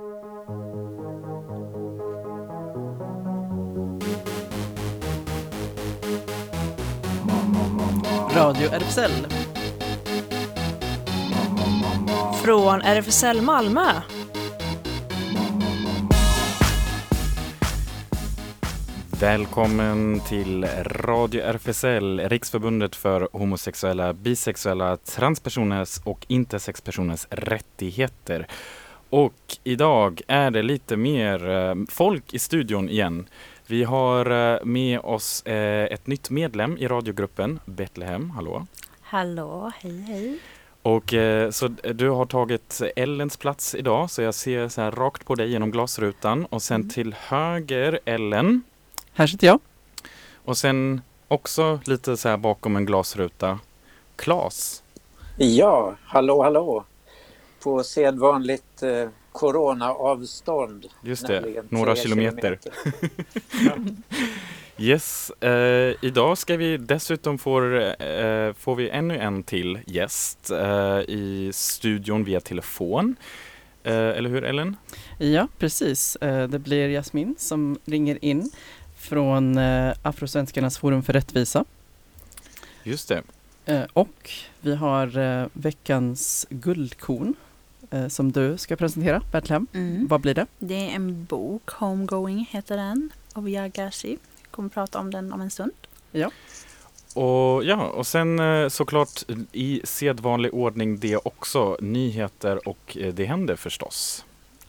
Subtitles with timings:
[0.00, 0.16] Radio
[8.72, 9.10] RFSL.
[12.44, 13.80] Från RFSL Malmö.
[19.20, 28.46] Välkommen till Radio RFSL, Riksförbundet för homosexuella, bisexuella, transpersoners och intersexpersoners rättigheter.
[29.10, 33.26] Och idag är det lite mer eh, folk i studion igen.
[33.66, 38.30] Vi har eh, med oss eh, ett nytt medlem i radiogruppen, Betlehem.
[38.30, 38.66] Hallå!
[39.00, 40.38] Hallå, hej hej.
[40.82, 41.14] Och
[41.50, 45.50] så du har tagit Ellens plats idag, så jag ser så här rakt på dig
[45.50, 46.90] genom glasrutan och sen Mm.
[46.90, 48.62] till höger Ellen
[49.12, 49.60] Här sitter jag.
[50.44, 53.58] och sen också lite så här bakom en glasruta
[54.16, 54.82] Klas.
[55.36, 56.84] Ja, hallå hallå.
[57.62, 60.86] På sedvanligt eh, coronaavstånd.
[61.02, 62.58] Just det, några tre kilometer.
[64.78, 70.98] Yes, eh, idag ska vi dessutom få, eh, får vi ännu en till gäst eh,
[71.00, 73.16] i studion via telefon.
[73.82, 74.76] Eh, eller hur Ellen?
[75.18, 76.16] Ja, precis.
[76.16, 78.50] Eh, Det blir Jasmin som ringer in
[78.98, 81.64] från eh, Afrosvenskarnas forum för rättvisa.
[82.82, 83.22] Just det.
[83.66, 87.34] Eh, Och vi har eh, veckans guldkorn
[87.90, 89.66] eh, som du ska presentera, Bertlehem.
[89.72, 90.06] Mm.
[90.06, 90.46] Vad blir det?
[90.58, 94.18] Det är en bok, Homegoing heter den, av Yagashi.
[94.50, 95.72] Kommer prata om den om en stund.
[97.14, 103.24] Och ja, och sen eh, såklart i sedvanlig ordning det också, nyheter och eh, det
[103.24, 104.24] händer förstås.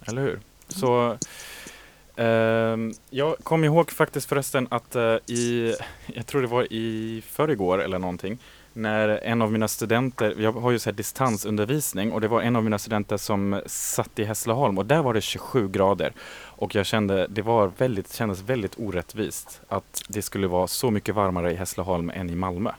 [0.05, 0.39] Eller hur?
[0.67, 1.17] Så
[2.15, 5.75] ehm, jag kom ihåg faktiskt förresten att eh, i,
[6.05, 8.37] jag tror det var i förrgår eller någonting,
[8.73, 12.63] när en av mina studenter, jag har ju så distansundervisning och det var en av
[12.63, 16.13] mina studenter som satt i Hässleholm och där var det 27 grader.
[16.43, 21.15] Och jag kände, det var väldigt, kändes väldigt orättvist att det skulle vara så mycket
[21.15, 22.71] varmare i Hässleholm än i Malmö.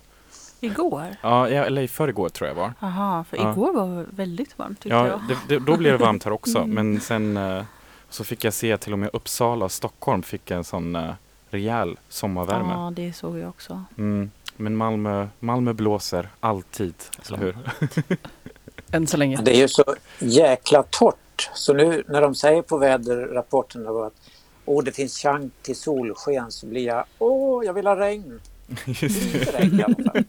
[0.61, 1.07] Igår?
[1.23, 2.73] Ja, ja, eller i förrgår tror jag var.
[2.81, 3.53] Jaha, för Ja.
[3.53, 5.21] igår var väldigt varmt tyckte Ja, jag.
[5.29, 6.59] det, det, då blev det varmt här också.
[6.59, 6.71] Mm.
[6.71, 7.63] Men sen eh,
[8.09, 11.11] så fick jag se till och med Uppsala och Stockholm fick en sån eh,
[11.51, 12.73] rejäl sommarvärme.
[12.73, 13.85] Ja, det såg jag också.
[13.99, 14.31] Mm.
[14.57, 16.95] Men Malmö, Malmö blåser alltid,
[17.27, 17.57] eller hur?
[18.93, 19.37] Än så länge.
[19.43, 19.85] Det är ju så
[20.19, 21.51] jäkla torrt.
[21.55, 24.15] Så nu när de säger på väderrapporterna då att
[24.65, 28.41] åh, det finns chans till solsken så blir jag åh, jag vill ha regn.
[28.87, 30.25] Lite regn i alla fall.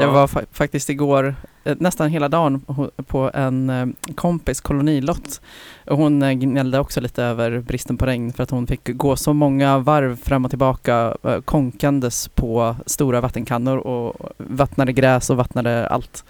[0.00, 1.34] Jag var fa- faktiskt igår
[1.64, 2.60] eh, nästan hela dagen
[3.06, 5.40] på en eh, kompis kolonilott.
[5.86, 9.16] Och hon eh, gnällde också lite över bristen på regn för att hon fick gå
[9.16, 15.86] så många varv fram och tillbaka konkandes på stora vattenkannor och vattnade gräs och vattnade
[15.88, 16.24] allt.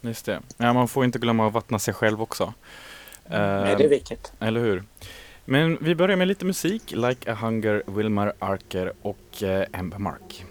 [0.00, 0.40] Just det.
[0.56, 2.52] Ja, man får inte glömma att vattna sig själv också.
[3.30, 4.32] Nej, det är viktigt.
[4.40, 4.82] Eller hur?
[5.44, 6.82] Men vi börjar med lite musik.
[6.96, 9.42] Like a Hunger, Wilmar Arker och
[9.72, 10.44] Amber Mark.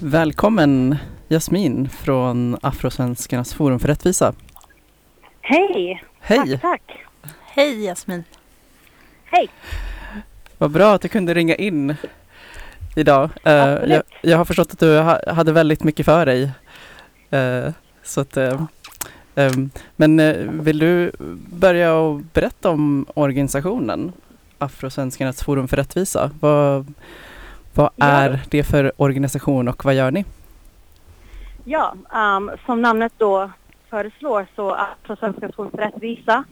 [0.00, 0.96] Välkommen
[1.28, 4.32] Jasmin från Afrosvenskarnas forum för rättvisa.
[5.40, 6.02] Hej!
[6.20, 6.38] Hej!
[6.38, 7.04] Tack, tack.
[7.40, 8.24] Hej Jasmin!
[9.24, 9.48] Hej!
[10.58, 11.94] Vad bra att du kunde ringa in
[12.96, 13.30] idag.
[13.44, 13.90] Eh, Absolut.
[13.90, 16.50] jag, jag har förstått att du ha, hade väldigt mycket för dig.
[17.30, 17.72] Eh,
[18.02, 18.60] så att, eh,
[19.96, 21.12] men vill du
[21.50, 24.12] börja och berätta om organisationen
[24.58, 26.30] Afrosvenskarnas forum för rättvisa?
[26.40, 26.94] Vad,
[27.78, 28.06] vad Ja.
[28.06, 30.24] är det för organisation och vad gör ni?
[31.64, 33.50] Ja, ehm, som namnet då
[33.90, 36.44] föreslår så Afrosvenskars forum för rättvisa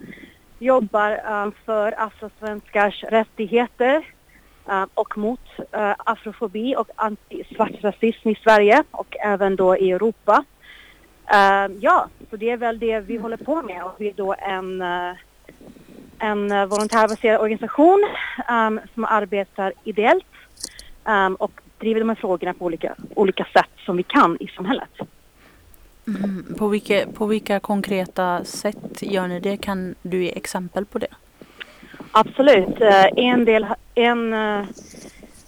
[0.59, 4.03] jobbar ehm, för afrosvenskars rättigheter
[4.69, 5.41] ehm, och mot
[5.73, 10.45] eh, afrofobi och antisvart rasism i Sverige och även då i Europa.
[11.27, 14.35] Ehm, ja, så det är väl det vi håller på med och vi är då
[14.39, 15.13] en, eh,
[16.19, 18.09] en eh, volontärbaserad organisation
[18.49, 20.25] ehm, som arbetar ideellt
[21.39, 24.91] och driver de här frågorna på olika, olika sätt som vi kan i samhället.
[26.07, 26.55] Mm.
[26.59, 29.57] På, vilka, på vilka konkreta sätt gör ni det?
[29.57, 31.07] Kan du ge exempel på det?
[32.13, 32.81] Absolut.
[32.81, 34.67] Eh, En del, en eh,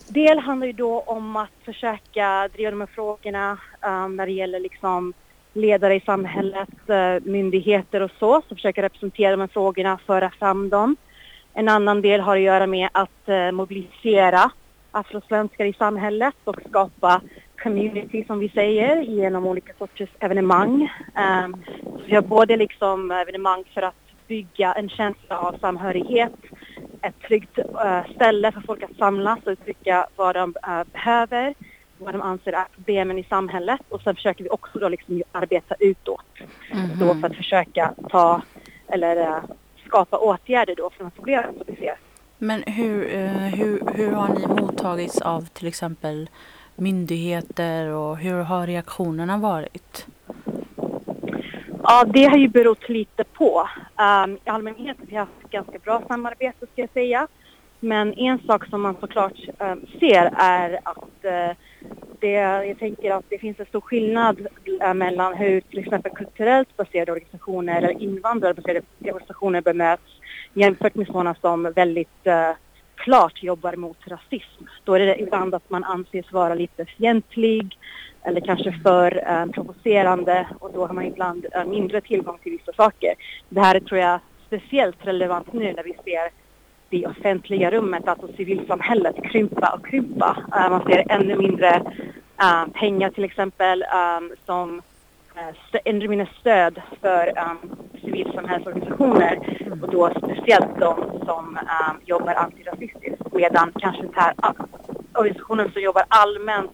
[0.09, 4.61] del handlar ju då om att försöka driva de här frågorna eh, när det gäller
[4.61, 5.13] liksom
[5.53, 10.69] ledare i samhället, eh, myndigheter och så, som försöker representera de här frågorna, föra fram
[10.69, 10.97] dem.
[11.55, 14.51] En annan del har att göra med att mobilisera
[14.91, 17.21] afrosvenskar i samhället och skapa
[17.63, 20.93] community som vi säger genom olika sorters evenemang.
[21.45, 21.65] Um,
[22.07, 23.95] vi har både liksom evenemang för att
[24.27, 26.33] bygga en känsla av samhörighet,
[27.03, 31.55] ett tryggt eh, ställe för folk att samlas och uttrycka vad de eh, behöver,
[31.99, 35.75] vad de anser är problemen i samhället och sen försöker vi också då liksom arbeta
[35.79, 36.25] utåt
[36.73, 36.99] Mhm.
[36.99, 38.43] då för att försöka ta
[38.89, 39.43] eller eh,
[39.87, 41.97] skapa åtgärder då för de problem som vi ser.
[42.39, 46.31] Men hur, eh, hur, hur har ni mottagits av till exempel
[46.77, 50.07] myndigheter och hur har reaktionerna varit?
[51.83, 53.69] Ja, det har ju berott lite på.
[54.25, 57.27] Um, I allmänhet har vi haft ganska bra samarbete ska jag säga.
[57.81, 61.57] Men en sak som man såklart um, ser är att uh,
[62.21, 64.47] det, jag tänker att det finns en stor skillnad
[64.83, 70.13] uh, mellan hur till exempel kulturellt baserade organisationer eller invandrarbaserade organisationer bemöts
[70.59, 72.51] jämfört med sådana som väldigt eh,
[72.95, 74.65] klart jobbar mot rasism.
[74.85, 77.79] Då är det ibland att man anses vara lite fientlig
[78.23, 82.73] eller kanske för eh, provocerande och då har man ibland eh, mindre tillgång till vissa
[82.73, 83.15] saker.
[83.49, 86.31] Det här är, tror jag speciellt relevant nu när vi ser
[86.91, 90.37] det offentliga rummet, alltså civilsamhället krympa och krympa.
[90.55, 91.69] Eh, man ser ännu mindre
[92.41, 94.83] eh, pengar till exempel eh, som
[95.39, 102.35] eh, stö- ännu mindre stöd för um, civilsamhällsorganisationer och då speciellt de som um, jobbar
[102.35, 104.53] antirasistiskt medan kanske den här ah,
[105.15, 106.73] organisationen som jobbar allmänt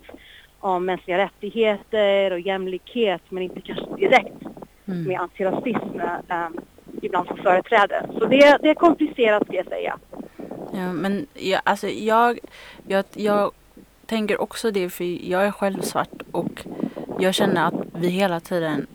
[0.60, 4.32] om mänskliga rättigheter och jämlikhet men inte kanske direkt
[4.86, 5.02] Mm.
[5.04, 6.60] med antirasism um,
[7.02, 8.06] ibland får företräde.
[8.18, 9.98] Så det, det är komplicerat ska jag säga.
[10.72, 12.38] Ja, men jag, alltså jag,
[12.86, 13.50] jag, jag
[14.06, 16.66] tänker också det för jag är själv svart och
[17.18, 18.86] jag känner att vi hela tiden,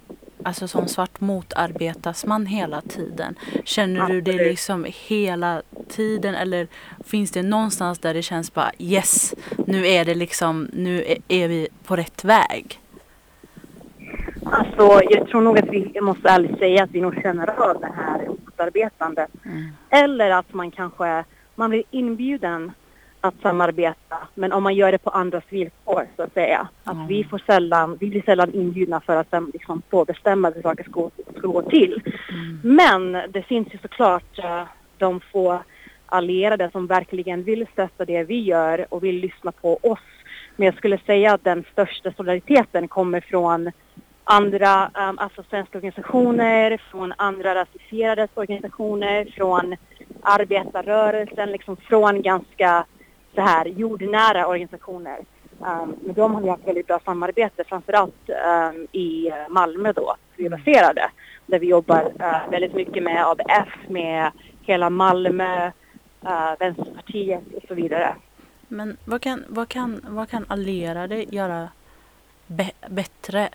[0.44, 3.36] alltså som svart motarbetas man hela tiden.
[3.64, 6.68] Känner du det liksom hela tiden eller
[7.06, 9.36] finns det någonstans där det känns bara yes,
[9.68, 12.80] nu är det liksom, nu är, är vi på rätt väg?
[14.44, 17.82] Alltså jag tror nog att vi, jag måste ärligt säga att vi nog känner av
[17.82, 19.30] det här motarbetandet.
[19.46, 19.68] Mm.
[19.90, 21.24] Eller att man kanske,
[21.56, 22.72] man blir inbjuden
[23.22, 26.68] att samarbeta men om man gör det på andras villkor så att säga.
[26.84, 27.08] Att Mm.
[27.08, 30.84] vi får sällan, vi blir sällan inbjudna för att sen liksom få bestämma hur saker
[30.84, 32.02] ska, ska gå till.
[32.30, 32.60] Mm.
[32.64, 34.64] Men det finns ju såklart eh,
[34.98, 35.60] de få
[36.06, 40.00] allierade som verkligen vill stötta det vi gör och vill lyssna på oss.
[40.56, 43.72] Men jag skulle säga att den största solidariteten kommer från
[44.24, 49.76] andra um, afrosvenska organisationer, från andra rasifierade organisationer, från
[50.22, 52.86] arbetarrörelsen, liksom från ganska
[53.36, 55.20] så här jordnära organisationer.
[55.60, 60.46] Um, med dem har vi haft väldigt bra samarbete, framförallt um, i Malmö då, vi
[60.46, 61.12] är baserade.
[61.46, 64.32] Där vi jobbar uh, väldigt mycket med ABF, med
[64.62, 65.68] hela Malmö,
[66.24, 68.16] uh, Vänsterpartiet och så vidare.
[68.68, 71.70] Men vad kan, vad kan, vad kan allierade göra
[72.88, 73.50] bättre?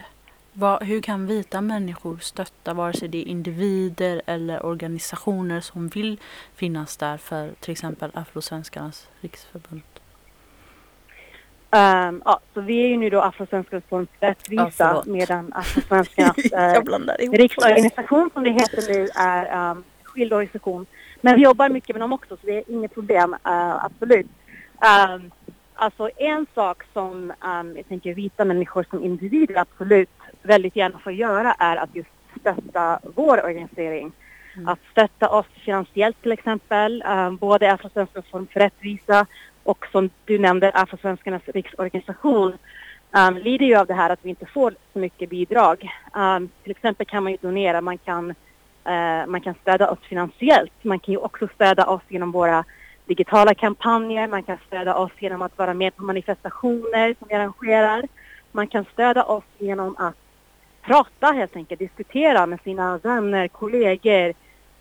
[0.56, 6.20] Vad, hur kan vita människor stötta vare sig det är individer eller organisationer som vill
[6.54, 9.82] finnas där för till exempel Afrosvenskarnas riksförbund?
[11.70, 15.06] Um, ja, så vi är ju nu då Afrosvenskar för Ja, rättvisa förlåt.
[15.06, 20.86] medan Afrosvenskarnas eh, riksorganisation som det heter nu är um, skild organisation.
[21.20, 24.26] Men vi jobbar mycket med dem också så det är inget problem, eh, absolut.
[25.16, 25.30] Um,
[25.74, 30.10] alltså en sak som um, jag tänker vita människor som individer absolut
[30.44, 32.10] väldigt gärna får göra är att just
[32.40, 34.12] stötta vår organisering.
[34.54, 34.68] Mm.
[34.68, 39.26] Att stötta oss finansiellt till exempel, um, både Afrosvenskar Forum för rättvisa
[39.64, 42.52] och som du nämnde Afrosvenskarnas riksorganisation
[43.10, 45.90] um, lider ju av det här att vi inte får så mycket bidrag.
[46.14, 48.30] Um, till exempel kan man ju donera, man kan,
[48.84, 50.72] eh, man kan stödja oss finansiellt.
[50.82, 52.64] Man kan ju också stödja oss genom våra
[53.06, 58.02] digitala kampanjer, man kan stödja oss genom att vara med på manifestationer som vi arrangerar.
[58.52, 60.16] Man kan stödja oss genom att
[60.86, 64.34] prata helt enkelt, diskutera med sina vänner, kollegor,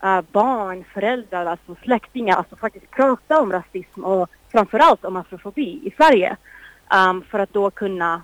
[0.03, 5.93] eh, barn, föräldrar, alltså släktingar, alltså faktiskt prata om rasism och framförallt om afrofobi i
[5.97, 6.35] Sverige.
[7.09, 8.21] Um, för att då kunna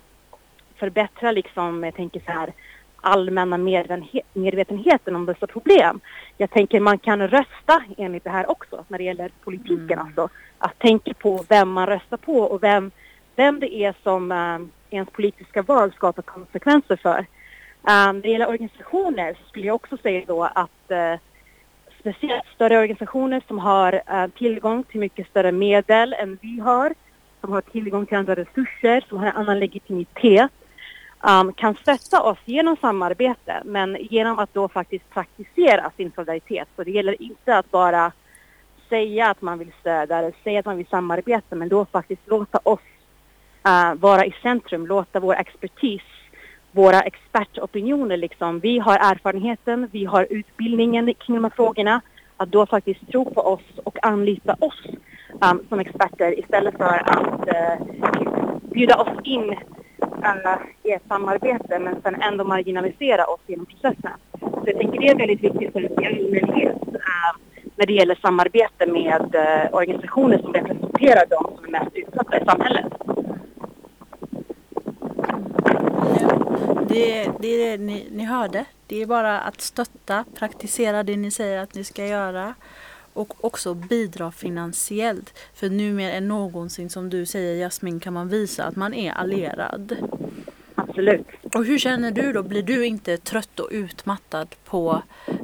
[0.76, 2.52] förbättra liksom, jag tänker så här,
[3.00, 6.00] allmänna medvetenhe- medvetenheten om dessa problem.
[6.36, 10.06] Jag tänker man kan rösta enligt det här också när det gäller politiken Mm.
[10.06, 10.28] alltså.
[10.58, 12.90] Att tänka på vem man röstar på och vem,
[13.36, 17.26] vem det är som um, ens politiska val skapar konsekvenser för.
[17.82, 21.18] Um, när det gäller organisationer så skulle jag också säga då att uh,
[22.00, 26.94] speciellt större organisationer som har uh, tillgång till mycket större medel än vi har,
[27.40, 30.50] som har tillgång till andra resurser, som har en annan legitimitet,
[31.20, 36.68] um, kan stötta oss genom samarbete, men genom att då faktiskt praktisera sin solidaritet.
[36.76, 38.12] Så det gäller inte att bara
[38.88, 42.60] säga att man vill stödja eller säga att man vill samarbeta men då faktiskt låta
[42.62, 42.80] oss
[43.68, 46.02] uh, vara i centrum, låta vår expertis,
[46.72, 48.60] våra expertopinioner liksom.
[48.60, 52.00] Vi har erfarenheten, vi har utbildningen kring de här frågorna.
[52.36, 54.86] Att då faktiskt tro på oss och anlita oss
[55.50, 57.86] um, som experter istället för att uh,
[58.72, 64.12] bjuda oss in uh, i ett samarbete men sen ändå marginalisera oss genom processen.
[64.40, 67.34] Så jag tänker det är väldigt viktigt för allmänhet uh, eh,
[67.76, 72.44] när det gäller samarbete med uh, organisationer som representerar de som är mest utsatta i
[72.44, 72.92] samhället.
[76.90, 78.64] Det, det är det ni, ni hörde.
[78.86, 82.54] Det är bara att stötta, praktisera det ni säger att ni ska göra
[83.12, 85.38] och också bidra finansiellt.
[85.54, 89.12] För nu mer än någonsin som du säger Jasmin kan man visa att man är
[89.12, 89.96] allierad.
[90.74, 91.26] Absolut.
[91.54, 92.42] Och hur känner du då?
[92.42, 95.02] Blir du inte trött och utmattad på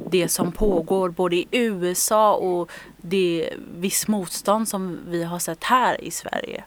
[0.09, 6.03] det som pågår både i USA och det viss motstånd som vi har sett här
[6.03, 6.63] i Sverige?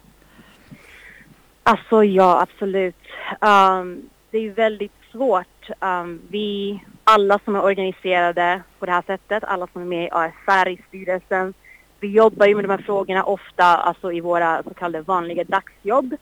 [1.63, 2.97] Alltså ja, absolut.
[3.41, 5.71] Um, det är väldigt svårt.
[5.81, 10.11] Um, vi, alla som är organiserade på det här sättet, alla som är med i
[10.11, 11.55] ASR, i styrelsen,
[12.01, 16.13] vi jobbar ju med de här frågorna ofta alltså i våra så kallade vanliga dagsjobb.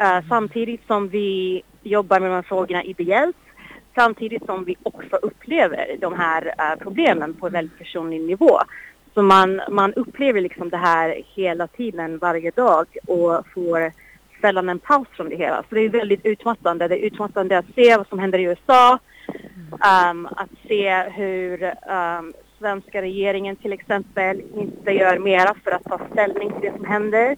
[0.00, 3.36] Uh, samtidigt som vi jobbar med de här frågorna ideellt,
[3.94, 8.58] samtidigt som vi också upplever de här uh, problemen på en väldigt personlig nivå.
[9.14, 13.92] Så man, man upplever liksom det här hela tiden, varje dag och får
[14.40, 15.62] sällan en paus från det hela.
[15.68, 16.88] Så det är väldigt utmattande.
[16.88, 18.98] Det är utmattande att se vad som händer i USA.
[19.70, 26.00] Um, att se hur um, svenska regeringen till exempel inte gör mera för att ta
[26.12, 27.36] ställning till det som händer.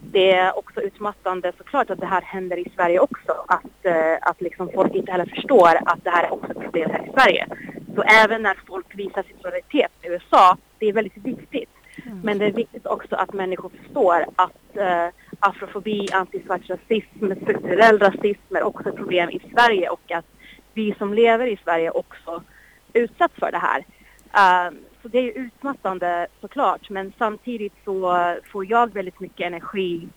[0.00, 3.44] Det är också utmattande såklart att det här händer i Sverige också.
[3.48, 6.90] Att, uh, att liksom folk inte heller förstår att det här är också ett problem
[6.90, 7.46] här i Sverige.
[7.94, 11.70] Så även när folk visar sin solidaritet i USA, det är väldigt viktigt.
[12.22, 15.08] Men det är viktigt också att människor förstår att uh,
[15.40, 20.26] afrofobi, antisvart rasism, strukturell rasism är också ett problem i Sverige och att
[20.74, 22.42] vi som lever i Sverige också
[22.92, 23.84] utsätts för det här.
[24.32, 28.16] Ehm, så det är ju utmattande såklart men samtidigt så
[28.52, 30.08] får jag väldigt mycket energi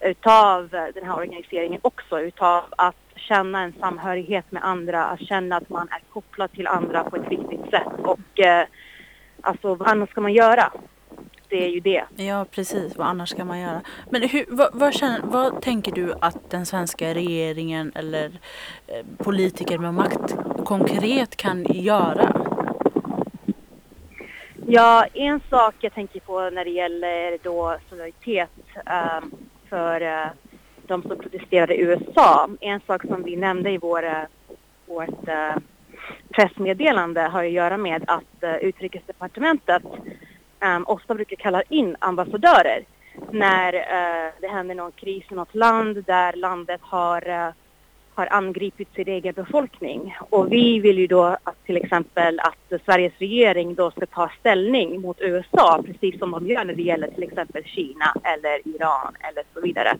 [0.00, 5.68] utav den här organiseringen också utav att känna en samhörighet med andra, att känna att
[5.68, 8.66] man är kopplad till andra på ett viktigt sätt och eh,
[9.40, 10.72] alltså vad annars ska man göra?
[11.50, 12.04] Det är ju det.
[12.16, 12.96] Ja, precis.
[12.96, 13.80] Vad annars ska man göra?
[14.10, 18.30] Men hur, vad, vad, känner, vad tänker du att den svenska regeringen eller
[18.86, 22.50] eh, politiker med makt konkret kan göra?
[24.66, 29.32] Ja, en sak jag tänker på när det gäller då solidaritet um,
[29.68, 30.26] för uh,
[30.86, 32.50] de som protesterade i USA.
[32.60, 34.22] En sak som vi nämnde i vår, uh,
[34.86, 35.56] vårt uh,
[36.30, 39.82] pressmeddelande har att göra med att utrikesdepartementet
[40.60, 42.84] um, ofta brukar kalla in ambassadörer
[43.30, 47.48] när uh, det händer någon kris i något land där landet har, uh,
[48.14, 50.16] har angripit sin egen befolkning.
[50.18, 55.00] Och vi vill ju då att till exempel att Sveriges regering då ska ta ställning
[55.00, 59.44] mot USA precis som de gör när det gäller till exempel Kina eller Iran eller
[59.54, 59.96] så vidare.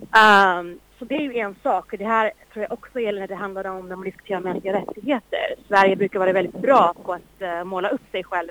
[0.00, 1.94] Um, så det är ju en sak.
[1.98, 5.54] Det här tror jag också gäller när det handlar om när man diskuterar mänskliga rättigheter.
[5.68, 8.50] Sverige brukar vara väldigt bra på att uh, måla upp sig själv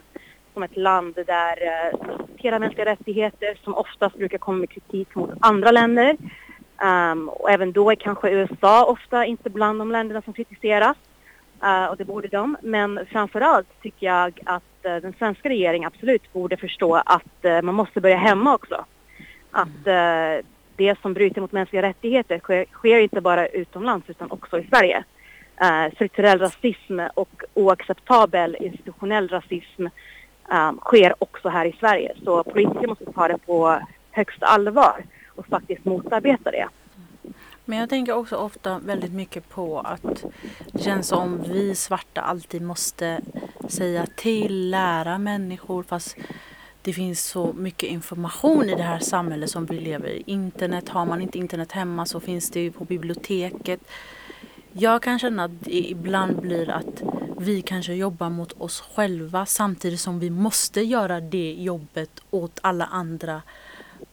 [0.54, 2.00] som ett land där eh,
[2.38, 6.18] hela mänskliga rättigheter som oftast brukar komma med kritik mot andra länder.
[6.82, 10.98] Um, och även då är kanske USA ofta inte bland de länderna som kritiseras.
[11.64, 12.58] Uh, och det borde de.
[12.62, 17.76] Men framförallt tycker jag att uh, den svenska regeringen absolut borde förstå att uh, man
[17.76, 18.86] måste börja hemma också.
[19.54, 19.84] Att
[20.76, 25.04] det som bryter mot mänskliga rättigheter sker, sker inte bara utomlands utan också i Sverige.
[25.96, 29.88] strukturell rasism och oacceptabel institutionell rasism
[30.52, 32.14] um, sker också här i Sverige.
[32.24, 33.80] Så politiker måste ta det på
[34.12, 36.68] högsta allvar och faktiskt motarbeta det.
[37.66, 40.26] Men jag tänker också ofta väldigt mycket på att
[40.72, 43.22] det känns som vi svarta alltid måste
[43.68, 46.18] säga till, lära människor fast
[46.82, 50.24] det finns så mycket information i det här samhället som vi lever i.
[50.26, 53.80] Internet, har man inte internet hemma så finns det ju på biblioteket.
[54.72, 57.04] Jag kan känna att det ibland blir att
[57.42, 62.86] vi kanske jobbar mot oss själva samtidigt som vi måste göra det jobbet åt alla
[62.86, 63.42] andra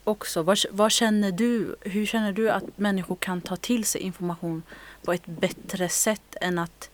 [0.04, 0.42] också.
[0.42, 1.76] Vad, vad, känner du?
[1.80, 4.62] Hur känner du att människor kan ta till sig information
[5.02, 6.90] på ett bättre sätt än att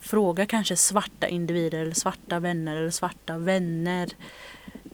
[0.00, 4.08] fråga kanske svarta individer eller svarta vänner eller svarta vänner?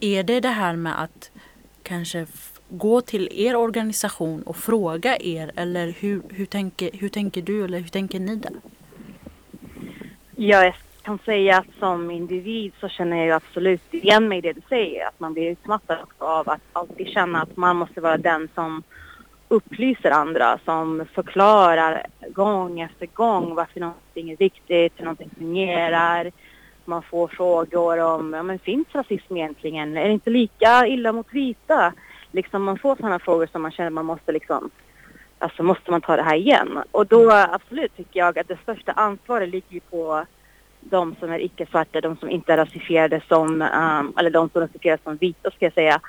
[0.00, 1.30] Är det det här med att
[1.82, 2.26] kanske
[2.68, 7.78] gå till er organisation och fråga er eller hur, hur, tänker, hur tänker du eller
[7.78, 8.52] hur tänker ni där?
[10.36, 14.52] Jag kan säga att som individ så känner jag ju absolut igen mig i det
[14.52, 15.06] du säger.
[15.06, 18.82] Att man blir utmattad av att alltid känna att man måste vara den som
[19.48, 26.32] upplyser andra, som förklarar gång efter gång varför någonting är viktigt, hur någonting fungerar.
[26.84, 29.96] Man får frågor om, ja men finns rasism egentligen?
[29.96, 31.92] Är det inte lika illa mot vita?
[32.32, 34.70] Liksom man får sådana frågor som man känner man måste liksom,
[35.42, 36.78] alltså måste man ta det här igen?
[36.90, 40.26] Och då absolut tycker jag att det största ansvaret ligger ju på
[40.80, 45.00] de som är icke-svarta, de som inte är rasifierade som, um, eller de som rasifieras
[45.04, 46.00] som vita ska jag säga.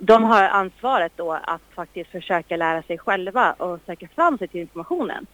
[0.00, 4.60] De har ansvaret då att faktiskt försöka lära sig själva och söka fram sig till
[4.60, 5.26] informationen.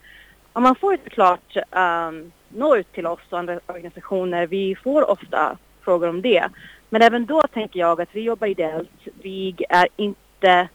[0.53, 4.47] Och man får såklart um, nå ut till oss och andra organisationer.
[4.47, 6.49] Vi får ofta frågor om det.
[6.91, 9.09] Men även då tänker jag att vi jobbar ideellt.
[9.23, 10.69] Vi är inte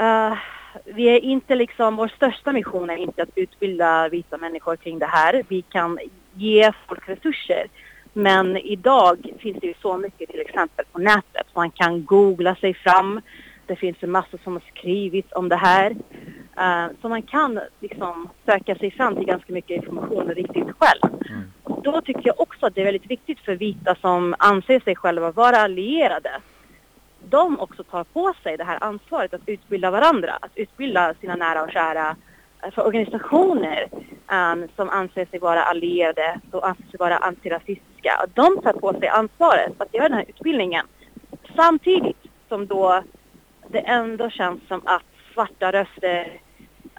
[0.00, 0.34] uh,
[0.84, 5.06] vi är inte liksom, vår största mission är inte att utbilda vita människor kring det
[5.06, 5.42] här.
[5.48, 5.98] Vi kan
[6.34, 7.66] ge folk resurser.
[8.12, 11.46] Men idag finns det ju så mycket till exempel på nätet.
[11.54, 13.20] Man kan googla sig fram.
[13.66, 15.90] Det finns en massa som har skrivits om det här.
[16.58, 21.14] Uh, så man kan liksom söka sig fram till ganska mycket information riktigt själv.
[21.30, 21.52] Mm.
[21.62, 24.96] Och då tycker jag också att det är väldigt viktigt för vita som anser sig
[24.96, 26.30] själva vara allierade.
[27.28, 31.62] De också tar på sig det här ansvaret att utbilda varandra, att utbilda sina nära
[31.62, 32.16] och kära
[32.62, 33.88] eh, för organisationer
[34.32, 38.26] um, som anser sig vara allierade och anser sig vara antirasistiska.
[38.34, 40.86] De tar på sig ansvaret att göra den här utbildningen.
[41.56, 43.02] Samtidigt som då
[43.68, 45.02] det ändå känns som att
[45.34, 46.40] svarta röster,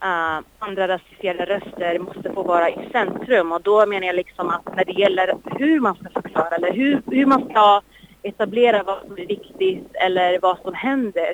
[0.03, 3.51] uh, andra rasifierade röster måste få vara i centrum.
[3.51, 7.01] Och då menar jag liksom att när det gäller hur man ska förklara eller hur,
[7.11, 7.81] hur man ska
[8.25, 11.33] etablera vad som är viktigt eller vad som händer,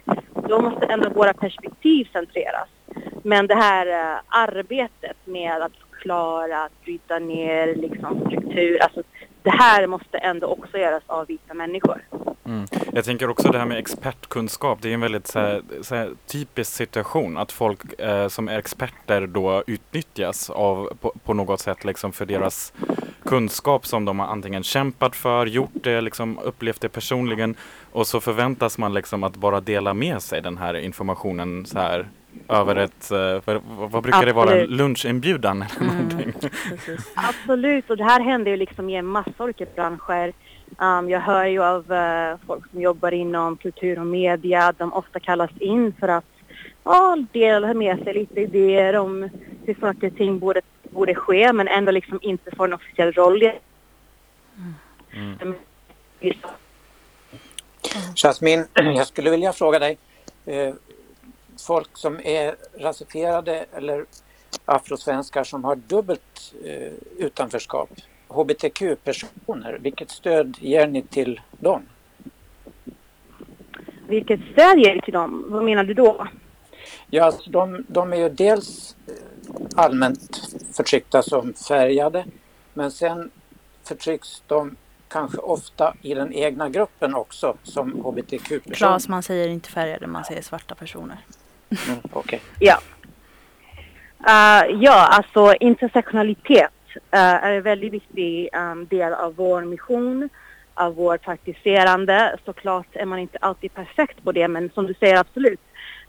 [0.49, 2.69] då måste ändå våra perspektiv centreras.
[3.23, 9.03] Men det här eh, arbetet med att förklara, att bryta ner liksom, struktur, alltså
[9.43, 12.01] det här måste ändå också göras av vita människor.
[12.45, 12.67] Mm.
[12.93, 14.81] Jag tänker också det här med expertkunskap.
[14.81, 18.57] Det är en väldigt så här, så här, typisk situation att folk eh, som är
[18.59, 22.73] experter då utnyttjas av, på, på något sätt liksom för deras
[23.25, 27.55] kunskap som de har antingen kämpat för, gjort det, liksom upplevt det personligen
[27.91, 32.07] och så förväntas man liksom att bara dela med sig den här informationen så här
[32.51, 33.61] över ett, eh, för,
[33.91, 35.95] vad brukar det vara, lunchinbjudan eller Mm.
[36.07, 36.33] någonting?
[36.69, 37.11] Precis.
[37.15, 40.33] Absolut, och det här händer ju liksom i en massa olika branscher.
[40.77, 45.19] Um, jag hör ju av eh, folk som jobbar inom kultur och media, de ofta
[45.19, 46.25] kallas in för att
[46.83, 49.29] ja, dela med sig lite idéer om
[49.65, 53.43] hur saker och ting borde, borde ske men ändå liksom inte får en officiell roll.
[53.43, 53.59] i-
[55.13, 55.55] Mm.
[58.15, 59.97] Jasmin, jag skulle vilja fråga dig.
[60.45, 60.73] Eh,
[61.65, 64.05] folk som är rasifierade eller
[64.65, 67.89] afrosvenskar som har dubbelt eh, utanförskap,
[68.27, 71.81] hbtq-personer, vilket stöd ger ni till dem?
[74.07, 75.45] Vilket stöd ger du till dem?
[75.49, 76.27] Vad menar du då?
[77.09, 79.13] Ja, alltså de, de är ju dels eh,
[79.75, 80.41] allmänt
[80.73, 82.25] förtryckta som färgade
[82.73, 83.31] men sen
[83.83, 84.75] förtrycks de
[85.07, 88.75] kanske ofta i den egna gruppen också som hbtq-personer.
[88.75, 91.17] Klas, man säger inte färgade, man säger svarta personer.
[91.71, 92.41] Mm, okej.
[92.59, 92.77] Ja.
[94.19, 100.29] Uh, ja, alltså intersektionalitet uh, är en väldigt viktig um, del av vår mission,
[100.73, 102.37] av vårt praktiserande.
[102.45, 105.59] Såklart är man inte alltid perfekt på det, men som du säger absolut.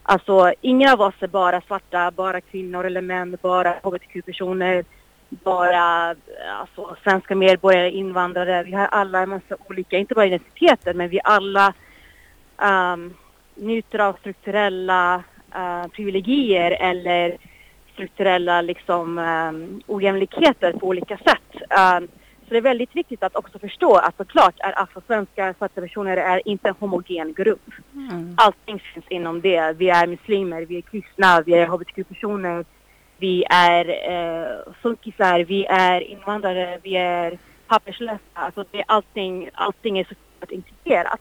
[0.02, 4.84] Alltså ingen av oss är bara svarta, bara kvinnor eller män, bara hbtq-personer,
[5.28, 6.14] bara
[6.60, 8.62] alltså, svenska medborgare, invandrare.
[8.62, 11.74] Vi har alla en massa olika, inte bara identiteter, men vi alla
[12.58, 13.14] ehm, um,
[13.54, 15.22] njuter av strukturella
[15.56, 17.36] uh, privilegier eller
[17.92, 21.54] strukturella liksom, um, ojämlikheter på olika sätt.
[21.54, 22.08] Um,
[22.44, 26.48] så det är väldigt viktigt att också förstå att såklart är afrosvenskar, svarta personer är
[26.48, 27.70] inte en homogen grupp.
[27.94, 28.34] Mm.
[28.36, 29.72] Allting finns inom det.
[29.78, 32.64] Vi är muslimer, vi är kristna, vi är hbtq-personer,
[33.18, 38.18] vi är eh, funkisar, vi är invandrare, vi är papperslösa.
[38.32, 41.20] Alltså det allting, allting är såklart integrerat.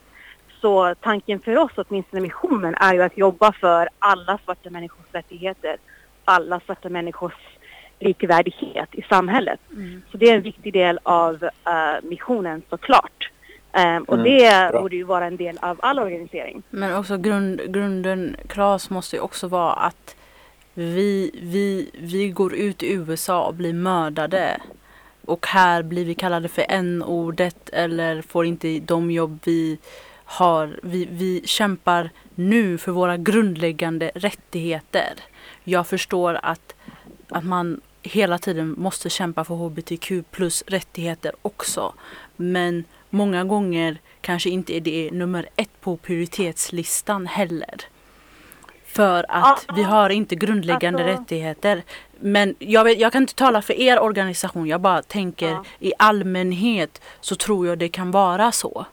[0.62, 5.78] Så tanken för oss, åtminstone missionen, är ju att jobba för alla svarta människors rättigheter.
[6.26, 7.34] Alla svarta människors
[8.00, 9.60] likvärdighet i samhället.
[9.74, 10.02] Mm.
[10.12, 13.30] Så det är en viktig del av eh, missionen såklart.
[13.74, 14.82] Um, och Mm, det bra.
[14.82, 16.63] borde ju vara en del av all organisering.
[16.69, 20.15] Men också grund, grunden, Klas, måste ju också vara att
[20.74, 24.62] vi, vi, vi går ut i USA och blir mördade.
[25.26, 29.80] Och här blir vi kallade för n-ordet eller får inte de jobb vi
[30.32, 30.80] har.
[30.84, 35.13] Vi, vi kämpar nu för våra grundläggande rättigheter.
[35.63, 36.76] Jag förstår att,
[37.30, 41.94] att man hela tiden måste kämpa för hbtq plus rättigheter också.
[42.36, 47.76] Men många gånger kanske inte är det nummer ett på prioritetslistan heller.
[48.86, 49.74] För att Ja.
[49.76, 51.84] vi har inte grundläggande Alltså- rättigheter.
[52.20, 54.67] Men jag, vet, jag kan inte tala för er organisation.
[54.67, 55.63] Jag bara tänker Ja.
[55.80, 58.86] i allmänhet så tror jag det kan vara så.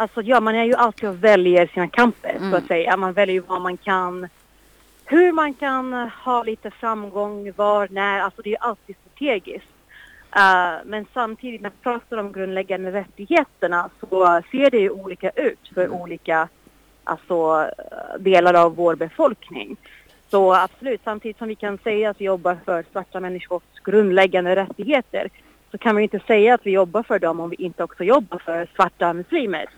[0.00, 2.54] Alltså ja, man är ju alltid och väljer sina kamper så Mm.
[2.54, 2.96] att säga.
[2.96, 4.28] Man väljer ju vad man kan,
[5.04, 5.92] hur man kan
[6.24, 8.20] ha lite framgång, var, när.
[8.20, 9.68] Alltså det är ju alltid strategiskt.
[10.36, 15.70] Eh, men samtidigt när vi pratar om grundläggande rättigheterna så ser det ju olika ut
[15.74, 16.48] för olika
[17.04, 17.70] alltså,
[18.18, 19.76] delar av vår befolkning.
[20.30, 25.28] Så absolut, samtidigt som vi kan säga att vi jobbar för svarta människors grundläggande rättigheter
[25.70, 28.38] så kan vi inte säga att vi jobbar för dem om vi inte också jobbar
[28.38, 29.68] för svarta muslimers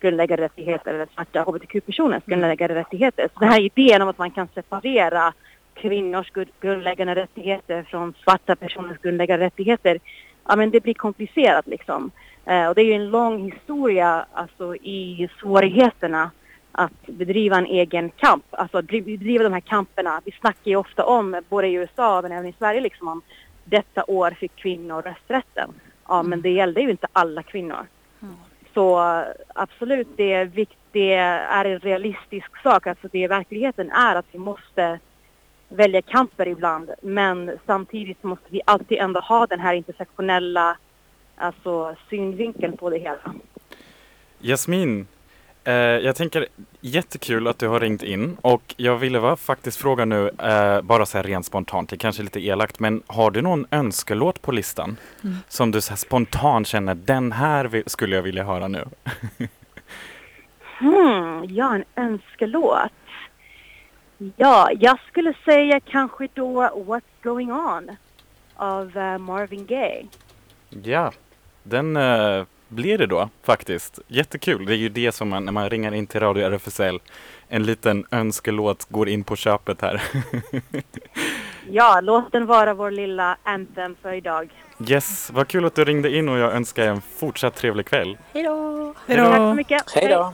[0.00, 3.28] grundläggande rättigheter eller svarta hbtq-personers grundläggande rättigheter.
[3.34, 5.32] Så den här idén om att man kan separera
[5.74, 9.98] kvinnors gru- grundläggande rättigheter från svarta personers grundläggande rättigheter,
[10.48, 12.10] ja men det blir komplicerat liksom.
[12.44, 16.30] Eh, och det är ju en lång historia alltså i svårigheterna
[16.72, 20.20] att bedriva en egen kamp, alltså att dri- bedriva de här kamperna.
[20.24, 23.22] Vi snackar ju ofta om, både i USA men även i Sverige liksom om
[23.68, 25.70] detta år fick kvinnor rösträtten.
[26.08, 27.86] Ja men det gällde ju inte alla kvinnor.
[28.74, 32.86] Så eh, absolut, det är, vikt, det är en realistisk sak.
[32.86, 34.98] Alltså det verkligheten är att vi måste
[35.68, 36.90] välja kamper ibland.
[37.02, 40.76] Men samtidigt måste vi alltid ändå ha den här intersektionella
[41.36, 43.34] alltså, synvinkeln på det hela.
[44.38, 45.06] Jasmin,
[45.68, 46.46] eh, jag tänker
[46.80, 51.06] jättekul att du har ringt in och jag ville va, faktiskt fråga nu, eh, bara
[51.06, 54.52] så här rent spontant, det kanske är lite elakt, men har du någon önskelåt på
[54.52, 54.96] listan?
[55.48, 58.84] Som du så spontant känner, den här skulle jag vilja höra nu.
[60.78, 62.92] Hmm, ja, en önskelåt.
[64.36, 67.90] Ja, jag skulle säga kanske då What's going on
[68.56, 70.06] av eh, Marvin Gaye.
[70.82, 71.12] Ja,
[71.62, 73.98] den eh, blir det då faktiskt.
[74.08, 74.66] Jättekul.
[74.66, 77.00] Det är ju det som man, när man ringer in till Radio RFSL,
[77.48, 80.02] en liten önskelåt går in på köpet här.
[81.70, 84.50] Ja, låt den vara vår lilla anthem för idag.
[84.88, 88.18] Yes, vad kul att du ringde in och jag önskar en fortsatt trevlig kväll.
[88.32, 88.94] Hej då!
[89.06, 89.82] Tack så mycket.
[89.94, 90.32] Hej då!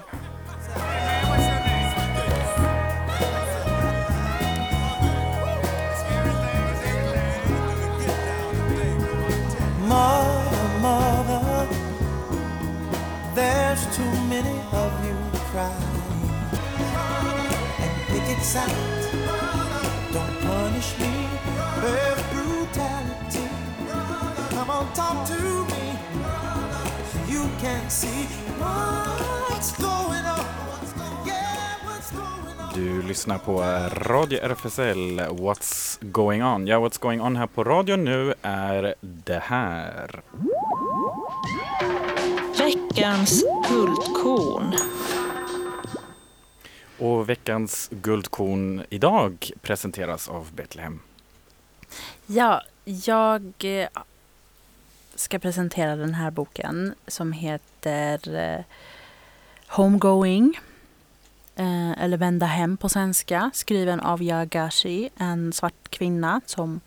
[13.75, 15.17] There's too many of you
[15.51, 16.03] crying.
[17.83, 18.71] And pick it sight,
[20.13, 21.13] don't punish me
[21.83, 23.49] with brutality.
[24.51, 25.41] Come on, talk to
[25.73, 25.87] me
[27.11, 28.27] so you can see
[28.59, 30.45] what's going on.
[32.75, 33.63] Du lyssnar på
[34.11, 36.67] Radio RFSL, What's going on?
[36.67, 40.23] Ja, What's going on här på radion nu är det här.
[42.95, 44.75] Veckans guldkorn.
[46.99, 51.01] Och veckans guldkorn idag presenteras av Betlehem.
[52.27, 53.89] Ja, jag eh,
[55.15, 58.65] ska presentera den här boken som heter eh,
[59.69, 60.61] Homegoing.
[61.57, 63.51] eh, Eller Vända hem på svenska.
[63.55, 66.81] Skriven av Yagashi, en svart kvinna som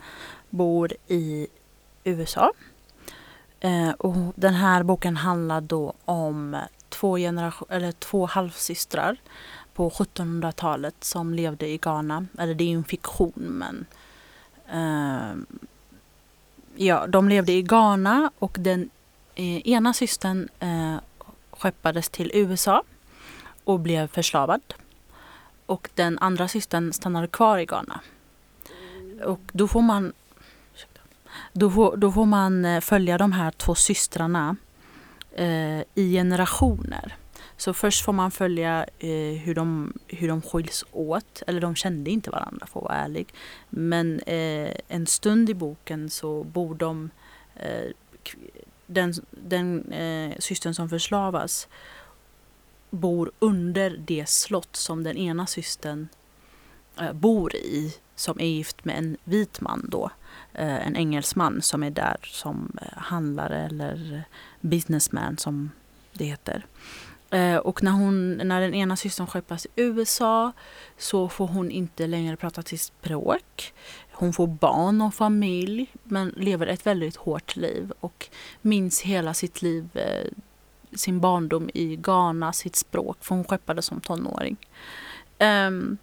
[0.49, 1.47] bor i
[2.03, 2.51] USA.
[3.59, 6.57] Eh, Och den här boken handlar då om
[6.89, 9.17] två, generation, eller två halvsystrar
[9.73, 12.25] på 1700-talet som levde i Ghana.
[12.37, 13.85] Eller det är ju en fiktion men
[14.71, 15.57] eh,
[16.75, 18.89] ja, de levde i Ghana och den
[19.35, 20.95] eh, ena systern eh,
[21.51, 22.83] skeppades till USA
[23.63, 24.61] och blev förslavad.
[25.65, 27.99] Och den andra systern stannade kvar i Ghana.
[29.25, 30.13] Och då får man
[31.57, 34.55] då får, då får man eh, följa de här två systrarna
[35.31, 37.15] eh, i generationer.
[37.57, 41.43] Så först får man följa eh, hur, de, hur de skiljs åt.
[41.47, 43.33] Eller de kände inte varandra för att vara ärlig.
[43.69, 47.09] Men eh, en stund i boken så bor de,
[47.55, 47.91] eh,
[48.85, 51.67] den, den eh, systern som förslavas
[52.89, 56.07] bor under det slott som den ena systern
[56.99, 60.11] eh, bor i som är gift med en vit man då.
[60.57, 64.23] Eh, en engelsman som är där som eh, handlare eller
[64.61, 65.71] businessman som
[66.13, 66.65] det heter.
[67.29, 70.51] Eh, och när, hon, när den ena systern skeppas till USA
[70.97, 73.73] så får hon inte längre prata till språk.
[74.11, 78.29] Hon får barn och familj men lever ett väldigt hårt liv och
[78.61, 79.89] minns hela sitt liv,
[80.95, 84.57] sin barndom i Ghana, sitt språk, för hon skeppades som tonåring.
[85.37, 85.97] Ehm,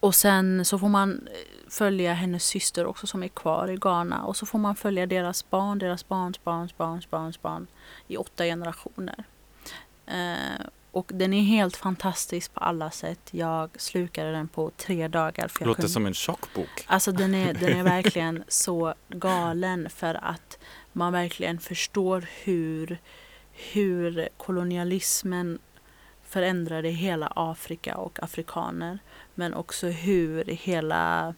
[0.00, 4.24] och sen så får man eh, följa hennes syster också som är kvar i Ghana.
[4.24, 7.66] Och så får man följa deras barn, deras barns barns barns barns barn
[8.08, 9.24] i åtta generationer.
[10.06, 13.20] Eh, och den är helt fantastisk på alla sätt.
[13.30, 15.48] Jag slukade den på tre dagar.
[15.48, 16.84] För jag Låter kunde- som en tjockbok.
[16.86, 20.58] Alltså den är, den är verkligen så galen för att
[20.92, 22.98] man verkligen förstår hur,
[23.52, 25.58] hur kolonialismen
[26.28, 28.98] förändrade hela Afrika och afrikaner.
[29.34, 31.34] Men också hur hela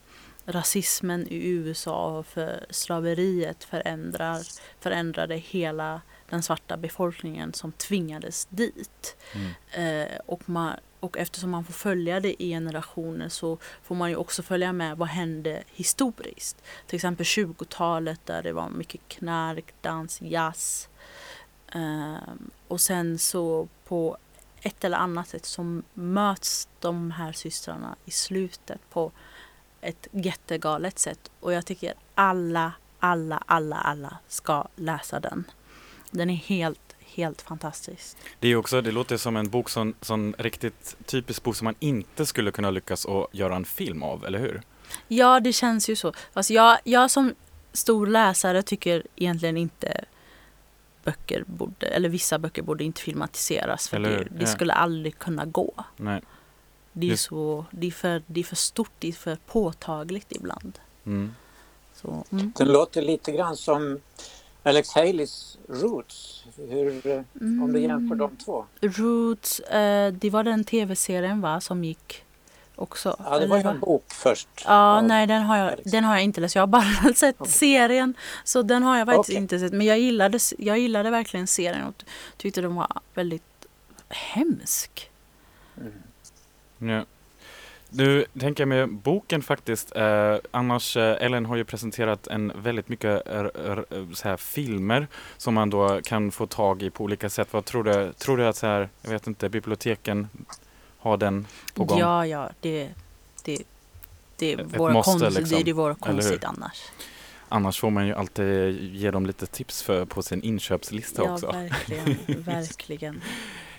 [0.46, 4.40] rasismen i USA och för slaveriet förändrar,
[4.81, 9.16] förändrade hela den svarta befolkningen som tvingades dit.
[9.35, 9.50] Mm.
[9.72, 14.16] Eh, och, man, och eftersom man får följa det i generationer så får man ju
[14.16, 16.62] också följa med vad hände historiskt.
[16.87, 20.88] Till exempel 20-talet där det var mycket knark, dans, jazz.
[21.74, 22.16] Eh,
[22.68, 24.16] och sen så på
[24.61, 29.12] ett eller annat sätt så möts de här systrarna i slutet på
[29.81, 31.31] ett jättegalet sätt.
[31.40, 35.44] Och jag tycker alla, alla, alla, alla ska läsa den.
[36.11, 38.16] Den är helt, helt fantastisk.
[38.38, 41.75] Det, är också, det låter som en bok som, som riktigt typisk bok som man
[41.79, 44.62] inte skulle kunna lyckas att göra en film av, eller hur?
[45.09, 46.12] Ja, det känns ju så.
[46.33, 47.35] Fast jag, jag som
[47.73, 50.05] stor läsare tycker egentligen inte
[51.04, 54.46] böcker borde, eller vissa böcker borde inte filmatiseras för Eller det, det Ja.
[54.46, 55.72] skulle aldrig kunna gå.
[55.96, 56.22] Nej.
[56.92, 60.32] Det är, Just- så, det, är för, det är för stort, det är för påtagligt
[60.32, 60.78] ibland.
[61.06, 61.34] Mm.
[61.94, 62.52] Så, mm.
[62.56, 63.98] Den låter lite grann som
[64.62, 66.44] Alex Haleys Roots.
[66.56, 68.64] Hur, eh, om du jämför de två.
[68.80, 72.24] Roots, eh, det var den tv-serien va, som gick
[72.81, 73.16] också?
[73.25, 74.49] Ja, det var ju en bok först.
[74.64, 75.90] Ja, av nej den har, jag, Alex.
[75.90, 76.55] den har jag inte läst.
[76.55, 77.53] Jag har bara sett Okej.
[77.53, 78.14] serien.
[78.45, 79.37] Så den har jag faktiskt Okej.
[79.37, 79.73] inte sett.
[79.73, 82.05] Men jag gillade, jag gillade verkligen serien och
[82.37, 83.43] tyckte den var väldigt
[84.09, 85.11] hemsk.
[86.79, 87.05] Ja.
[87.93, 92.88] Nu tänker jag med boken faktiskt, eh, annars eh, Ellen har ju presenterat en väldigt
[92.88, 93.79] mycket eh, eh,
[94.14, 97.49] så här, filmer som man då kan få tag i på olika sätt.
[97.51, 100.29] Vad tror du, tror du att så här, jag vet inte, biblioteken
[101.00, 101.98] har den på gång?
[101.98, 102.88] Ja, ja, det,
[103.44, 103.62] det,
[104.36, 105.58] det, Ett vore måste, konst, liksom.
[105.58, 105.94] det, det Eller hur?
[105.94, 106.82] konstigt annars.
[107.48, 111.46] Annars får man ju alltid ge dem lite tips för, på sin inköpslista Ja, också.
[111.52, 113.20] verkligen, verkligen.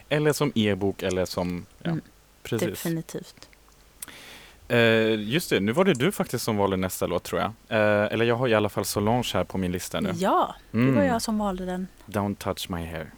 [0.10, 2.02] Eller som e-bok eller som, ja, Mm,
[2.44, 2.68] precis.
[2.70, 3.48] Definitivt.
[4.68, 7.52] Eh, just det, nu var det du faktiskt som valde nästa låt tror jag.
[7.80, 10.12] Eh, eller jag har i alla fall Solange här på min lista nu.
[10.16, 10.96] Ja, det Mm.
[10.96, 11.88] var jag som valde den.
[12.06, 13.12] Don't touch my hair.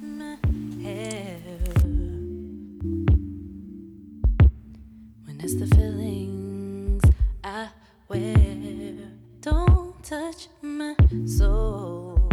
[0.00, 0.36] When
[5.50, 7.02] it's the feelings
[7.42, 7.68] I
[8.06, 8.34] wear,
[9.40, 12.28] don't touch my soul.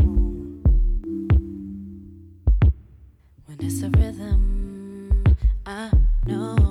[3.45, 5.23] When it's a rhythm
[5.65, 5.91] I
[6.25, 6.64] know.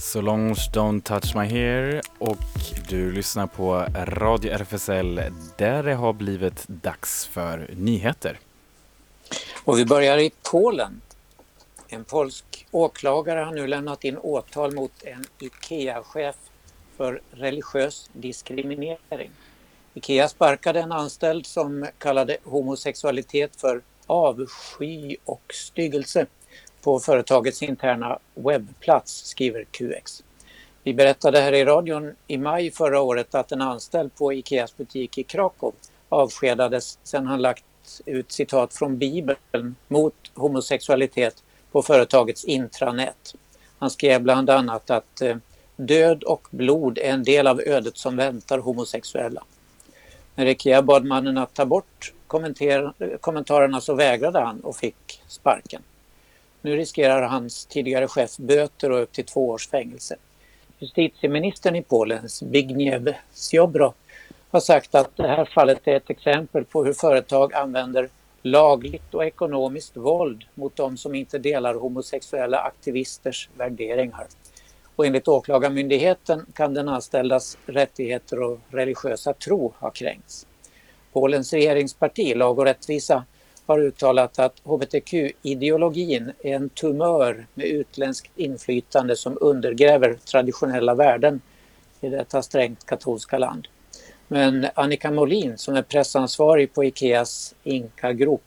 [0.00, 2.38] Solange Don't touch my hair och
[2.88, 5.22] du lyssnar på Radio RFSL
[5.56, 8.38] där det har blivit dags för nyheter.
[9.64, 11.00] Och vi börjar i Polen.
[11.88, 16.36] En polsk åklagare har nu lämnat in åtal mot en IKEA-chef
[16.96, 19.30] för religiös diskriminering.
[19.94, 26.26] IKEA sparkade en anställd som kallade homosexualitet för avsky och styggelse
[26.82, 30.22] på företagets interna webbplats, skriver QX.
[30.82, 35.18] Vi berättade här i radion i maj förra året att en anställd på Ikeas butik
[35.18, 35.74] i Krakow
[36.08, 37.64] avskedades sedan han lagt
[38.06, 43.34] ut citat från Bibeln mot homosexualitet på företagets intranät.
[43.78, 45.36] Han skrev bland annat att eh,
[45.76, 49.44] död och blod är en del av ödet som väntar homosexuella.
[50.34, 52.12] När Ikea bad mannen att ta bort
[53.20, 55.82] kommentarerna så vägrade han och fick sparken.
[56.62, 60.16] Nu riskerar hans tidigare chef böter och upp till två års fängelse.
[60.78, 63.94] Justitieministern i Polen, Zbigniew Ziobro,
[64.50, 68.08] har sagt att det här fallet är ett exempel på hur företag använder
[68.42, 74.26] lagligt och ekonomiskt våld mot de som inte delar homosexuella aktivisters värderingar.
[74.96, 80.46] Och enligt Åklagarmyndigheten kan den anställdas rättigheter och religiösa tro ha kränkts.
[81.12, 83.24] Polens regeringsparti, Lag och rättvisa,
[83.70, 91.40] har uttalat att hbtq-ideologin är en tumör med utländskt inflytande som undergräver traditionella värden
[92.00, 93.68] i detta strängt katolska land.
[94.28, 98.44] Men Annika Molin som är pressansvarig på Ikeas Inka-grupp,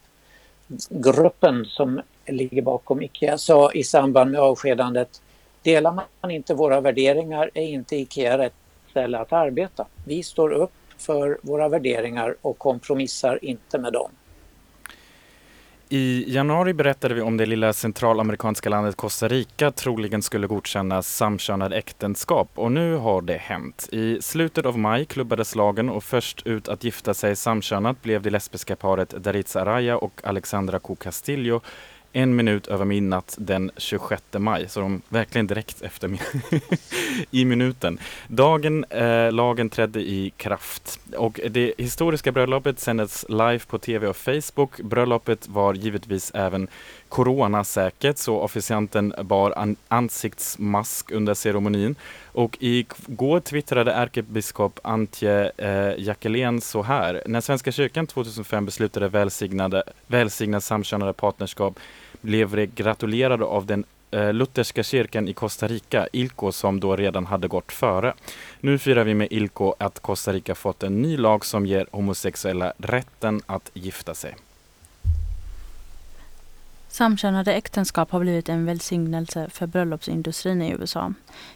[0.90, 5.22] gruppen som ligger bakom Ikea sa i samband med avskedandet
[5.62, 8.54] Delar man inte våra värderingar är inte Ikea rätt
[8.90, 9.88] ställe att arbeta.
[10.06, 14.12] Vi står upp för våra värderingar och kompromissar inte med dem.
[15.90, 21.76] I januari berättade vi om det lilla centralamerikanska landet Costa Rica troligen skulle godkänna samkönade
[21.76, 23.90] äktenskap och nu har det hänt.
[23.92, 28.30] I slutet av maj klubbades lagen och först ut att gifta sig samkönat blev det
[28.30, 31.62] lesbiska paret Daritza Araya och Alexandra Co Castillo
[32.14, 36.20] en minut över midnatt den 26 maj, så de verkligen direkt efter min-
[37.32, 38.00] i minuten.
[38.28, 44.18] Dagen eh, lagen trädde i kraft och det historiska bröllopet sändes live på tv och
[44.18, 44.82] Facebook.
[44.82, 46.68] Bröllopet var givetvis även
[47.14, 51.96] coronasäkert så officianten bar an ansiktsmask under ceremonin.
[52.26, 57.24] Och igår twittrade ärkebiskop Antje eh, Jackelén så här.
[57.26, 61.80] När Svenska kyrkan 2005 beslutade välsignade, välsigna samkönade partnerskap
[62.22, 67.26] blev det gratulerade av den eh, lutherska kyrkan i Costa Rica, ILCO, som då redan
[67.26, 68.14] hade gått före.
[68.60, 72.74] Nu firar vi med ILCO att Costa Rica fått en ny lag som ger homosexuella
[72.78, 74.36] rätten att gifta sig.
[76.94, 81.14] Samkönade äktenskap har blivit en välsignelse för bröllopsindustrin i USA.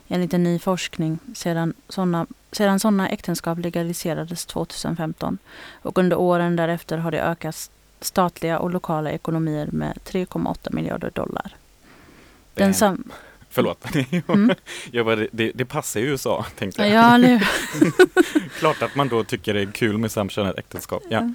[0.08, 5.38] Enligt en ny forskning sedan sådana sedan såna äktenskap legaliserades 2015
[5.82, 7.71] och under åren därefter har det ökat
[8.02, 11.56] statliga och lokala ekonomier med 3,8 miljarder dollar.
[12.54, 13.12] Den sam-
[13.58, 13.86] Förlåt.
[14.28, 14.56] Mm.
[14.91, 16.91] Jag bara, det, det, passar i USA, tänkte jag.
[16.91, 17.48] ja, hur?
[18.60, 21.04] Klart att man då tycker det är kul med samkönade äktenskap.
[21.10, 21.34] Ja.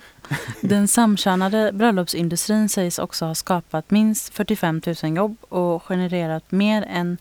[0.61, 7.18] Den samkönade bröllopsindustrin sägs också ha skapat minst 45 000 jobb och genererat mer än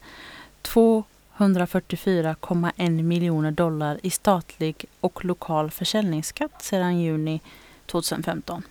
[0.64, 7.42] 244,1 miljoner dollar i statlig och lokal försäljningsskatt sedan juni
[7.86, 8.64] 2015.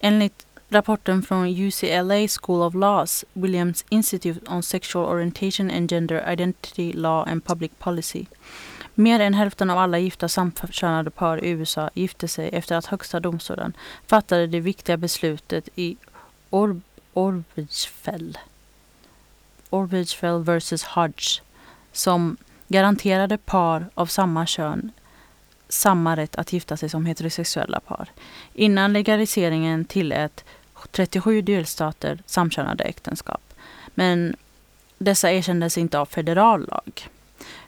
[0.00, 6.92] Enligt rapporten från UCLA School of Laws, Williams Institute on Sexual Orientation and Gender Identity
[6.92, 8.26] Law and Public Policy
[8.94, 13.20] Mer än hälften av alla gifta samkönade par i USA gifte sig efter att högsta
[13.20, 13.72] domstolen
[14.06, 15.96] fattade det viktiga beslutet i
[16.50, 16.80] Or-
[17.12, 18.38] Orvigefell
[19.70, 21.42] Orvigefell vs Hodge
[21.92, 22.36] som
[22.68, 24.92] garanterade par av samma kön
[25.68, 28.08] samma rätt att gifta sig som heterosexuella par.
[28.54, 30.44] Innan legaliseringen tillät
[30.92, 33.54] 37 delstater samkönade äktenskap.
[33.94, 34.36] Men
[34.98, 37.08] dessa erkändes inte av federal lag.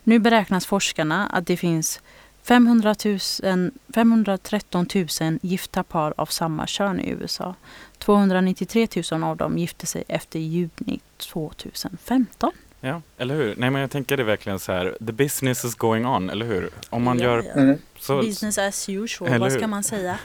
[0.03, 2.01] Nu beräknas forskarna att det finns
[2.43, 2.95] 500
[3.43, 4.87] 000, 513
[5.21, 7.55] 000 gifta par av samma kön i USA.
[7.99, 12.53] 293 000 av dem gifte sig efter juni 2015.
[12.81, 13.55] ja, eller hur?
[13.57, 16.71] Nej men jag tänker det verkligen så här, the business is going on, eller hur?
[16.91, 17.53] Om man Ja, gör ja.
[17.61, 17.79] Mm.
[17.99, 18.23] så...
[18.23, 20.19] Business as usual, Eller vad ska man säga?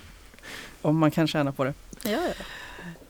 [0.82, 1.74] Om man kan tjäna på det.
[2.04, 2.44] Ja, ja.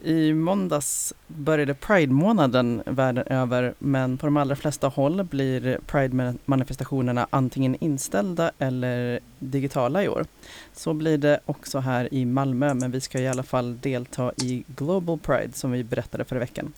[0.03, 7.77] I måndags började Pride-månaden världen över men på de allra flesta håll blir Pride-manifestationerna antingen
[7.81, 10.27] inställda eller digitala i år.
[10.73, 14.65] Så blir det också här i Malmö men vi ska i alla fall delta i
[14.77, 16.73] Global Pride som vi berättade förra veckan.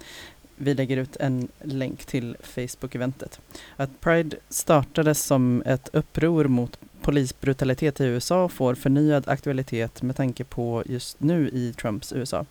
[0.57, 3.41] Vi lägger ut en länk till Facebook-eventet.
[3.77, 10.45] Att Pride startades som ett uppror mot polisbrutalitet i USA får förnyad aktualitet med tanke
[10.45, 12.45] på just nu i Trumps USA.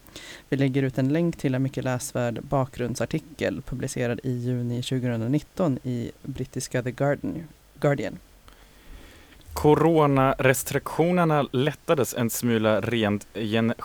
[0.50, 6.12] Vi lägger ut en länk till en mycket läsvärd bakgrundsartikel publicerad i juni 2019 i
[6.24, 6.92] brittiska The
[7.80, 8.20] Guardian.
[9.54, 13.28] Coronarestriktionerna lättades en smula rent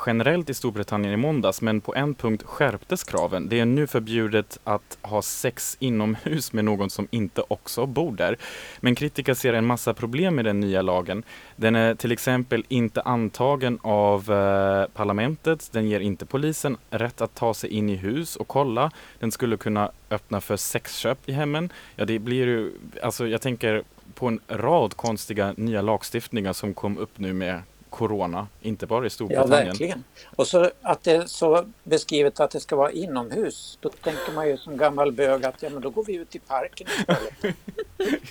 [0.07, 3.48] generellt i Storbritannien i måndags, men på en punkt skärptes kraven.
[3.48, 8.37] Det är nu förbjudet att ha sex inomhus med någon som inte också bor där.
[8.81, 11.22] Men kritiker ser en massa problem med den nya lagen.
[11.57, 15.68] Den är till exempel inte antagen av eh, parlamentet.
[15.72, 18.90] Den ger inte polisen rätt att ta sig in i hus och kolla.
[19.18, 21.72] Den skulle kunna öppna för sexköp i hemmen.
[21.96, 23.83] Ja, det blir ju, alltså jag tänker
[24.14, 29.07] på en rad konstiga nya lagstiftningar som kom upp nu med Corona, inte bara i
[29.07, 29.66] Ja, Storbritannien.
[29.66, 30.05] verkligen.
[30.37, 33.79] Och så att det är så beskrivet att det ska vara inomhus.
[33.81, 36.38] Då tänker man ju som gammal bög att ja, men då går vi ut i
[36.38, 37.57] parken istället.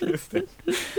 [0.00, 0.42] Just, det.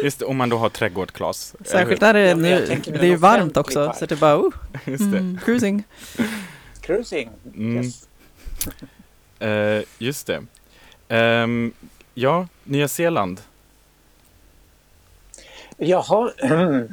[0.03, 1.55] Just det, om man då har trädgård, Claes.
[1.65, 3.97] Särskilt där är Ja, det jag nu, det är ju varmt också park.
[3.97, 4.53] så det är bara oh,
[4.86, 5.17] Just det.
[5.17, 5.39] Mm.
[5.45, 5.84] cruising.
[6.82, 7.78] Cruising, Mm.
[7.84, 8.07] yes.
[9.39, 10.43] Eh, just det.
[11.07, 11.73] Ehm,
[12.13, 13.41] ja, Nya Zeeland.
[15.80, 16.32] Jaha,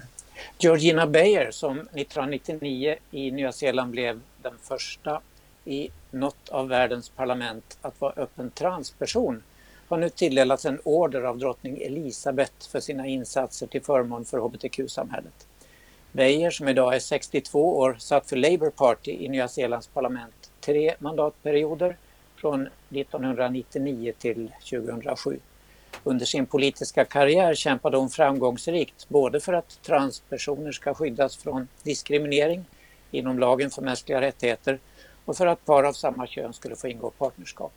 [0.58, 5.20] Georgina Bayer som 1999 i Nya Zeeland blev den första
[5.64, 9.42] i något av världens parlament att vara öppen transperson
[9.88, 15.46] har nu tilldelats en order av drottning Elisabeth för sina insatser till förmån för hbtq-samhället.
[16.12, 20.94] Beyer, som idag är 62 år, satt för Labour Party i Nya Zeelands parlament tre
[20.98, 21.96] mandatperioder
[22.36, 25.38] från 1999 till 2007.
[26.02, 32.64] Under sin politiska karriär kämpade hon framgångsrikt både för att transpersoner ska skyddas från diskriminering
[33.10, 34.78] inom lagen för mänskliga rättigheter
[35.24, 37.72] och för att par av samma kön skulle få ingå partnerskap.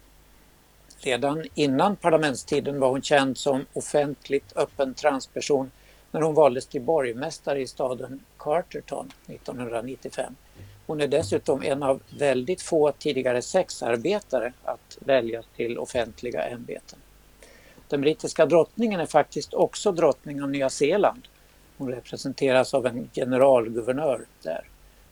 [0.99, 5.72] Redan innan parlamentstiden var hon känd som offentligt öppen transperson
[6.11, 10.36] när hon valdes till borgmästare i staden Carterton 1995.
[10.86, 16.99] Hon är dessutom en av väldigt få tidigare sexarbetare att väljas till offentliga ämbeten.
[17.89, 21.21] Den brittiska drottningen är faktiskt också drottning av Nya Zeeland.
[21.77, 24.69] Hon representeras av en generalguvernör där.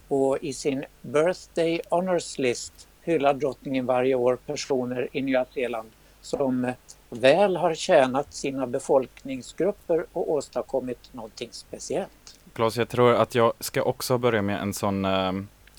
[0.07, 6.71] Och i sin Birthday Honours List hyllar drottningen varje år personer i Nya Zeeland som
[7.09, 12.39] väl har tjänat sina befolkningsgrupper och åstadkommit någonting speciellt.
[12.53, 15.31] Claes, jag tror att jag ska också börja med en sån, eh,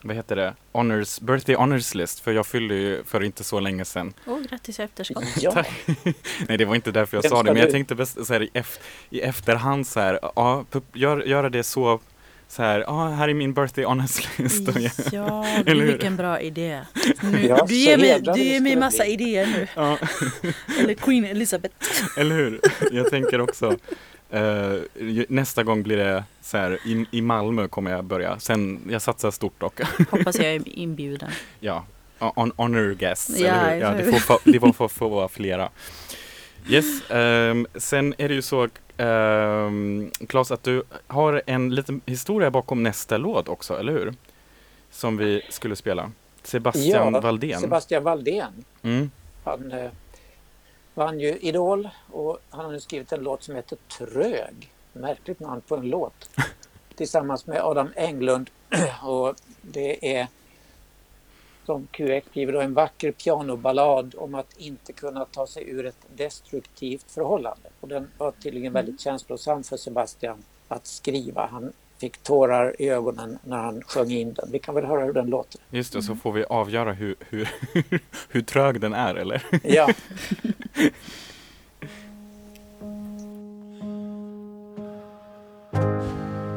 [0.07, 3.85] vad heter det, honors, birthday honors list, för jag fyllde ju för inte så länge
[3.85, 4.13] sedan.
[4.27, 5.25] Oh, grattis i efterskott.
[5.41, 5.65] Ja,
[6.49, 7.73] Nej, det var inte därför jag Vem sa det, men jag du?
[7.73, 8.79] tänkte bäst, så här, i, ef-
[9.11, 12.01] i efterhand så här, ja, gör, göra det så,
[12.49, 14.69] så här, ja, här är min birthday honors list.
[15.13, 16.81] Ja, vilken bra idé.
[17.23, 19.13] Nu, Ja, du ger mig, du ger mig massa bli.
[19.13, 19.69] idéer nu.
[19.77, 19.99] ja,
[20.81, 21.75] Eller Queen Elizabeth.
[22.17, 22.61] eller hur?
[22.93, 23.77] Jag tänker också,
[25.01, 29.03] ju- nästa gång blir det så här, i, i Malmö kommer jag börja, sen, jag
[29.03, 29.81] satsar stort dock.
[30.11, 31.31] Hoppas jag är inbjuden.
[31.61, 31.85] Ja,
[32.19, 33.81] on, honor guests, Ja, eller hur?
[33.81, 35.69] Ja, det får, få- det får, få, få vara flera.
[36.69, 38.69] Yes, ehm, sen är det ju så,
[38.99, 44.15] um, Claes, att du har en liten historia bakom nästa låt också, eller hur?
[44.91, 46.11] Som vi skulle spela.
[46.43, 47.61] Sebastian Ja, Valdén.
[47.61, 48.65] Sebastian Valdén.
[48.83, 49.11] Mm.
[49.45, 49.91] Han eh,
[50.97, 54.73] vann ju Idol och han har nu skrivit en låt som heter Trög.
[54.93, 56.31] Märkligt namn på en låt.
[56.95, 58.51] Tillsammans med Adam Englund
[59.03, 60.27] och det är
[61.67, 66.07] som QX skriver då en vacker pianoballad om att inte kunna ta sig ur ett
[66.17, 67.69] destruktivt förhållande.
[67.81, 71.47] Och den var tydligen väldigt känslosam för Sebastian att skriva.
[71.47, 74.49] Han fick tårar i ögonen när han sjöng in den.
[74.53, 75.61] Vi kan väl höra hur den låter.
[75.71, 77.49] Just det, så får vi avgöra hur, hur,
[78.29, 79.43] hur trög den är, eller?
[79.63, 79.89] Ja.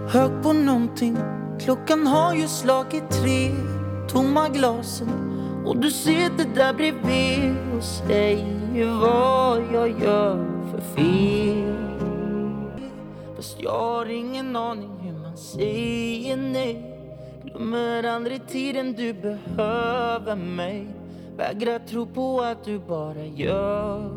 [0.10, 1.18] Hög på någonting,
[1.60, 3.52] klockan har ju slagit tre
[4.10, 5.10] Tomma glasen
[5.66, 11.76] och du sitter där bredvid och säger vad jag gör för fel
[13.36, 15.09] Fast jag har ingen aning
[15.40, 16.96] säger nej
[17.44, 20.88] Glömmer aldrig tiden du behöver mig
[21.38, 24.12] Vägrar tro på att du bara gör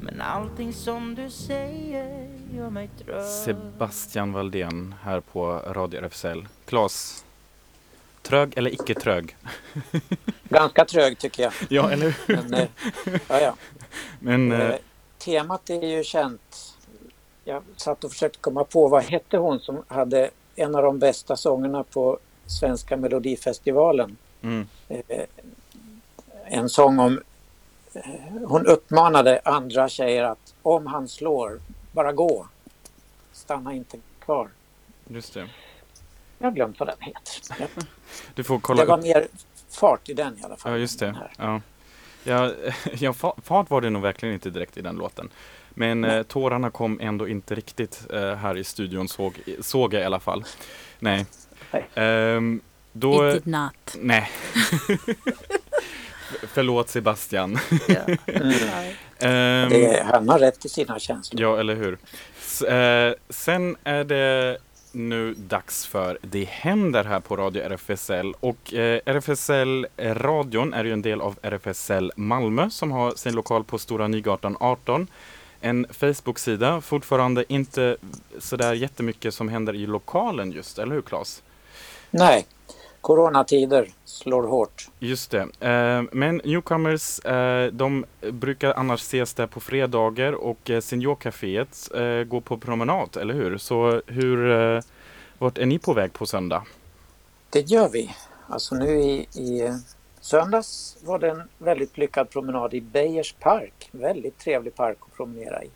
[0.00, 6.48] Men allting som du säger gör mig trött Sebastian Valdén här på Radio RFSL.
[6.66, 7.24] Claes,
[8.22, 9.36] trög eller icke trög?
[10.48, 11.52] Ganska trög tycker jag.
[11.68, 12.36] Ja, eller hur?
[12.36, 12.68] Men, eh,
[13.28, 13.54] ja, ja.
[14.20, 14.76] Men, eh, Eh,
[15.18, 16.73] temat är ju känt.
[17.44, 21.36] Jag satt och försökte komma på vad hette hon som hade en av de bästa
[21.36, 24.16] sångerna på Svenska Melodifestivalen.
[24.42, 25.24] mm, Eh,
[26.44, 27.20] en sång om...
[27.94, 28.02] Eh,
[28.46, 31.60] hon uppmanade andra tjejer att om han slår,
[31.92, 32.46] bara gå.
[33.32, 34.48] Stanna inte kvar.
[35.08, 35.48] just det.
[36.38, 37.68] Jag har glömt vad den heter.
[38.34, 39.04] Du får kolla Det var upp.
[39.04, 39.26] mer
[39.68, 40.72] fart i den i alla fall.
[40.72, 41.16] Ja, just det.
[41.38, 41.60] Ja.
[42.24, 42.52] Ja,
[42.98, 45.30] ja, fa- fart var det nog verkligen inte direkt i den låten.
[45.74, 50.04] Men eh, tårarna kom ändå inte riktigt eh, här i studion, såg, såg jag i
[50.04, 50.44] alla fall.
[50.98, 51.26] Nej.
[51.70, 51.86] Nej.
[51.94, 52.60] Ehm,
[52.92, 53.96] då, It did not.
[54.00, 54.30] nej.
[56.52, 57.58] Förlåt Sebastian.
[58.26, 58.52] Mm.
[59.18, 61.42] Ehm, Det, han har rätt i sina känslor.
[61.42, 61.98] Ja, eller hur.
[62.40, 64.58] S- eh, sen är det
[64.92, 68.34] nu dags för Det händer här på Radio RFSL.
[68.40, 73.78] Och eh, RFSL-radion är ju en del av RFSL Malmö som har sin lokal på
[73.78, 75.06] Stora Nygatan 18.
[75.64, 77.96] En Facebook-sida, fortfarande inte
[78.38, 81.42] sådär jättemycket som händer i lokalen just, eller hur Claes?
[82.10, 82.46] Nej,
[83.00, 84.88] coronatider slår hårt.
[84.98, 85.40] Just det.
[85.40, 91.90] Eh, men Newcomers, eh, de brukar annars ses där på fredagar och eh, Seniorcaféet
[92.28, 93.58] går på promenad, eller hur?
[93.58, 94.82] Så hur,
[95.38, 96.62] vart är ni på väg på söndag?
[97.50, 98.14] Det gör vi.
[98.48, 99.72] Alltså nu i, i
[100.24, 103.88] söndags var det en väldigt lyckad promenad i Beijers park.
[103.92, 105.70] Väldigt trevlig park att promenera i.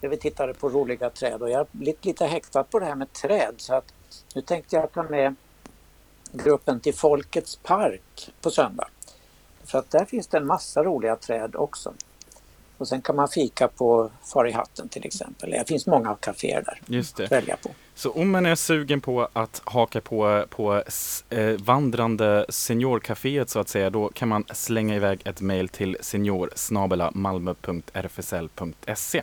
[0.00, 2.94] Där vi tittade på roliga träd och jag har blivit lite häktad på det här
[2.94, 3.92] med träd så att
[4.34, 5.34] nu tänkte jag ta med
[6.32, 8.88] gruppen till Folkets park på söndag.
[9.64, 11.94] För att där finns det en massa roliga träd också.
[12.78, 15.50] Och sen kan man fika på Far i hatten till exempel.
[15.50, 17.24] Det finns många kaféer där Just det.
[17.24, 17.70] att välja på.
[17.94, 20.82] Så om man är sugen på att haka på, på
[21.30, 26.50] eh, vandrande seniorcaféet så att säga, då kan man slänga iväg ett mejl till senior
[27.14, 29.22] malmö.rfsl.se.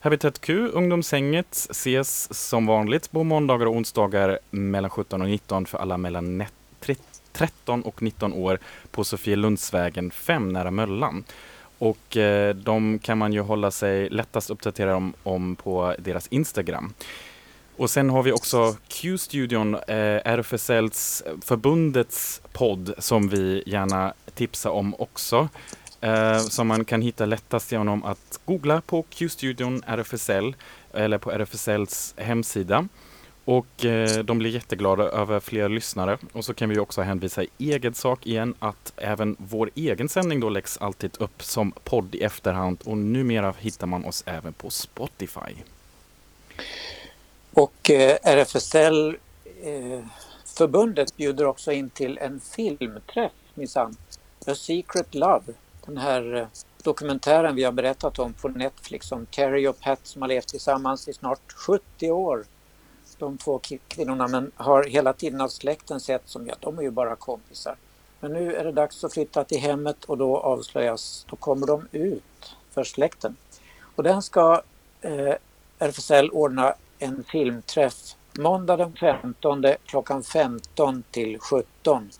[0.00, 5.78] Habitat Q, ungdomshänget, ses som vanligt på måndagar och onsdagar mellan 17 och 19 för
[5.78, 6.96] alla mellan net- tre-
[7.32, 8.58] 13 och 19 år
[8.90, 11.24] på Sofielundsvägen 5 nära Möllan.
[11.78, 16.94] Och eh, de kan man ju hålla sig lättast uppdaterad om, om på deras Instagram.
[17.76, 24.70] Och sen har vi också Q-studion, eh, RFSLs eh, förbundets podd som vi gärna tipsar
[24.70, 25.48] om också.
[26.00, 30.54] Eh, som man kan hitta lättast genom att googla på Q-studion RFSL
[30.94, 32.88] eller på RFSLs hemsida.
[33.46, 36.18] Och eh, de blir jätteglada över fler lyssnare.
[36.32, 40.40] Och så kan vi också hänvisa i egen sak igen att även vår egen sändning
[40.40, 44.70] då läggs alltid upp som podd i efterhand och numera hittar man oss även på
[44.70, 45.54] Spotify.
[47.52, 49.16] Och eh, RFSL
[49.62, 50.00] eh,
[50.44, 53.96] förbundet bjuder också in till en filmträff minsann.
[54.46, 55.44] A Secret Love.
[55.86, 56.46] Den här eh,
[56.82, 61.08] dokumentären vi har berättat om på Netflix om Terry och Pat som har levt tillsammans
[61.08, 62.44] i snart 70 år.
[63.18, 66.90] De två kvinnorna men har hela tiden av släkten sett som att de är ju
[66.90, 67.76] bara kompisar.
[68.20, 71.88] Men nu är det dags att flytta till hemmet och då avslöjas, då kommer de
[71.92, 73.36] ut för släkten.
[73.96, 74.62] Och den ska
[75.00, 75.34] eh,
[75.78, 82.10] RFSL ordna en filmträff måndag den 15 klockan 15 till 17.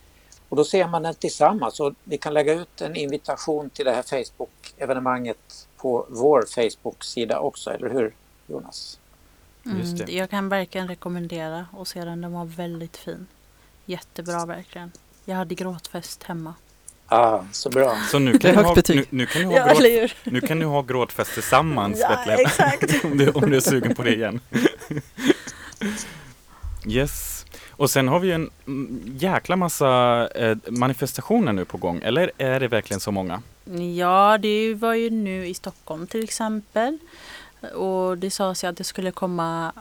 [0.48, 3.92] Och då ser man den tillsammans och vi kan lägga ut en invitation till det
[3.92, 8.14] här Facebook-evenemanget på vår Facebook-sida också, eller hur
[8.46, 8.98] Jonas?
[9.66, 10.12] Just Mm, det.
[10.12, 12.20] jag kan verkligen rekommendera att se den.
[12.20, 13.26] Den var väldigt fin.
[13.86, 14.92] Jättebra verkligen.
[15.24, 16.54] Jag hade gråtfest hemma.
[17.08, 17.96] Ah, så bra.
[18.10, 20.64] Så nu kan, ni ha, nu, nu kan ni ha Ja, gråt, nu kan ni
[20.64, 22.40] ha gråtfest tillsammans Ja, Betlehem.
[22.46, 23.04] exakt.
[23.04, 24.40] om, du, om du är sugen på det igen.
[26.88, 27.46] Yes.
[27.70, 28.50] Och sen har vi en
[29.18, 29.88] jäkla massa
[30.34, 32.00] eh, manifestationer nu på gång.
[32.04, 33.42] Eller är det verkligen så många?
[33.96, 36.98] Ja, det var ju nu i Stockholm till exempel.
[37.74, 39.72] Och det sades ju att det skulle komma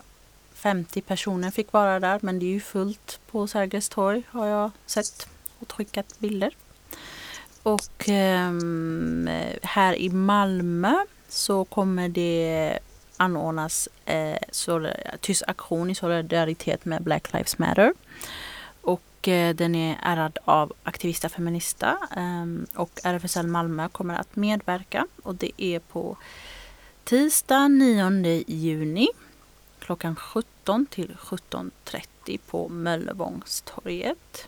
[0.53, 2.19] 50 personer fick vara där.
[2.21, 5.27] Men det är ju fullt på Sergels torg har jag sett
[5.59, 6.55] och skickat bilder.
[7.63, 9.29] Och ehm,
[9.61, 10.95] här i Malmö
[11.29, 12.79] så kommer det
[13.17, 14.37] anordnas eh,
[15.21, 17.93] tyst aktion i solidaritet med Black Lives Matter.
[18.81, 25.07] Och eh, den är ärrad av Aktivista Feminista eh, och RFSL Malmö kommer att medverka
[25.23, 26.17] och det är på
[27.05, 29.07] tisdag 9 juni
[29.79, 34.47] klockan 17 till 17.30 på Möllevångstorget.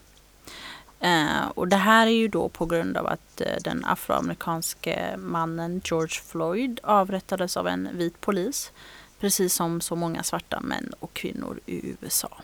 [0.99, 5.81] Eh, och det här är ju då på grund av att eh, den afroamerikanske mannen
[5.83, 8.71] George Floyd avrättades av en vit polis.
[9.19, 12.41] Precis som så många svarta män och kvinnor i USA.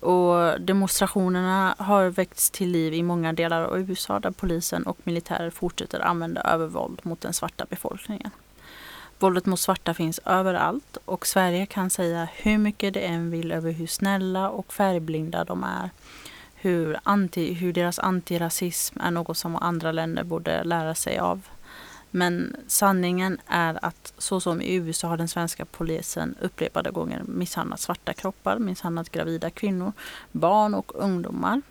[0.00, 5.50] Och demonstrationerna har väckts till liv i många delar av USA där polisen och militärer
[5.50, 8.30] fortsätter använda övervåld mot den svarta befolkningen.
[9.22, 13.72] Våldet mot svarta finns överallt och Sverige kan säga hur mycket det än vill över
[13.72, 15.90] hur snälla och färgblinda de är.
[16.54, 21.40] Hur, anti, hur deras antirasism är något som andra länder borde lära sig av.
[22.10, 27.80] Men sanningen är att så som i USA har den svenska polisen upprepade gånger misshandlat
[27.80, 29.92] svarta kroppar, misshandlat gravida kvinnor,
[30.32, 31.62] barn och ungdomar.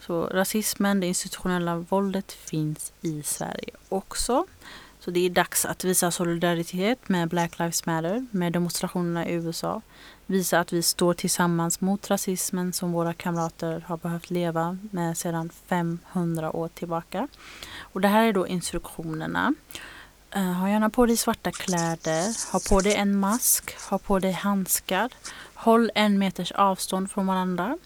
[0.00, 4.46] Så rasismen, det institutionella våldet finns i Sverige också.
[5.10, 9.82] Så det är dags att visa solidaritet med Black Lives Matter, med demonstrationerna i USA.
[10.26, 15.50] Visa att vi står tillsammans mot rasismen som våra kamrater har behövt leva med sedan
[15.66, 17.28] 500 år tillbaka.
[17.80, 19.54] Och det här är då instruktionerna.
[20.30, 24.32] Eh, ha gärna på dig svarta kläder, ha på dig en mask, ha på dig
[24.32, 25.12] handskar.
[25.54, 27.78] Håll en meters avstånd från varandra.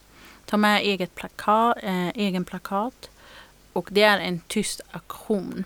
[0.45, 3.11] Ta med eget plakat, eh, egen plakat.
[3.73, 5.65] Och det är en tyst aktion.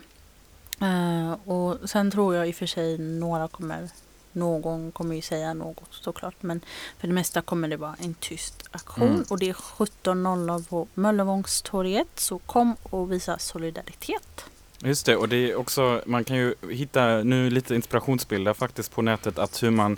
[0.80, 3.88] Eh, och sen tror jag i och för sig några kommer,
[4.32, 6.34] någon kommer ju säga något såklart.
[6.40, 6.60] Men
[6.98, 9.08] för det mesta kommer det vara en tyst aktion.
[9.08, 9.24] Mm.
[9.30, 12.08] Och det är 17.00 på Möllevångstorget.
[12.14, 14.44] Så kom och visa solidaritet.
[14.82, 19.02] Just det, och det är också, man kan ju hitta nu lite inspirationsbilder faktiskt på
[19.02, 19.96] nätet att hur man,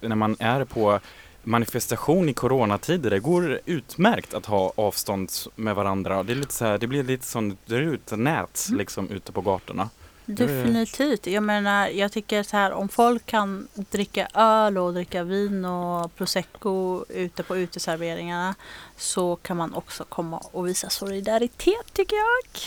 [0.00, 1.00] när man är på
[1.42, 6.22] manifestation i coronatider, det går utmärkt att ha avstånd med varandra.
[6.22, 8.78] Det, är lite så här, det blir lite som det är ut nät Mm.
[8.78, 9.88] liksom ute på gatorna.
[10.28, 11.26] Definitivt.
[11.26, 16.14] Jag menar, jag tycker så här om folk kan dricka öl och dricka vin och
[16.14, 18.54] prosecco ute på uteserveringarna
[18.96, 22.60] så kan man också komma och visa solidaritet tycker jag.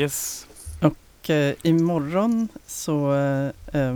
[0.00, 0.46] Yes.
[0.80, 3.94] och eh, imorgon så eh, eh,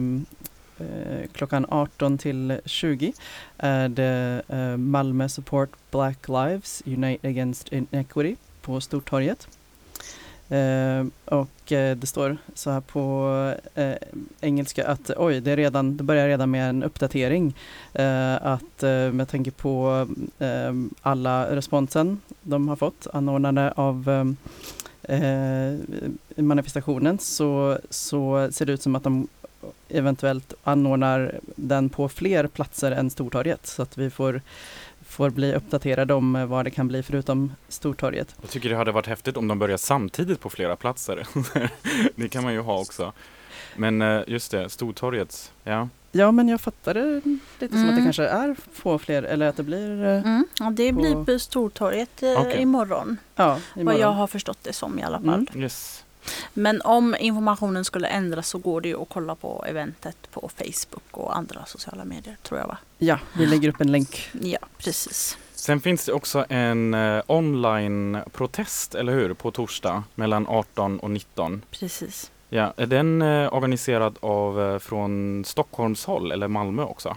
[1.33, 3.13] klockan 18 till 20
[3.59, 9.49] är det eh, Malmö Support Black Lives Unite Against Inequity på Stortorget.
[10.49, 13.95] Eh, och eh, det står så här på eh,
[14.41, 17.55] engelska att oj, det, är redan, det börjar redan med en uppdatering.
[17.93, 20.07] Eh, att eh, med tanke på
[20.39, 20.73] eh,
[21.03, 24.11] alla responsen de har fått anordnade av
[25.03, 25.79] eh, eh
[26.37, 29.29] manifestationen så, så ser det ut som att de
[29.89, 34.41] eventuellt anordnar den på fler platser än Stortorget så att vi får,
[35.13, 38.35] får bli uppdaterade om eh, vad det kan bli förutom Stortorget.
[38.41, 41.27] Jag tycker det hade varit häftigt om de börjar samtidigt på flera platser.
[42.17, 43.13] det kan man ju ha också.
[43.77, 45.89] Men eh, just det, Stortorget, ja.
[46.15, 47.21] Ja men jag fattar det
[47.59, 48.05] lite som att det Mm.
[48.05, 50.47] kanske är få fler eller att det blir eh, Mm.
[50.59, 52.61] Ja, det blir På- Stortorget Okej.
[52.63, 53.17] imorgon.
[53.37, 54.01] ja, Vad imorgon.
[54.01, 55.47] jag har förstått det som i alla fall.
[55.53, 55.63] Mm.
[55.63, 56.05] Yes.
[56.55, 61.03] Men om informationen skulle ändras så går det ju att kolla på eventet på Facebook
[61.11, 62.77] och andra sociala medier tror jag va?
[62.99, 64.31] Ja, vi lägger upp en länk.
[64.41, 65.39] Ja, precis.
[65.55, 69.35] Sen finns det också en eh, online-protest, eller hur?
[69.35, 71.63] På torsdag mellan 18 och 19.
[71.71, 72.31] Precis.
[72.49, 77.17] Ja, är den eh, organiserad av eh, från Stockholms håll eller Malmö också?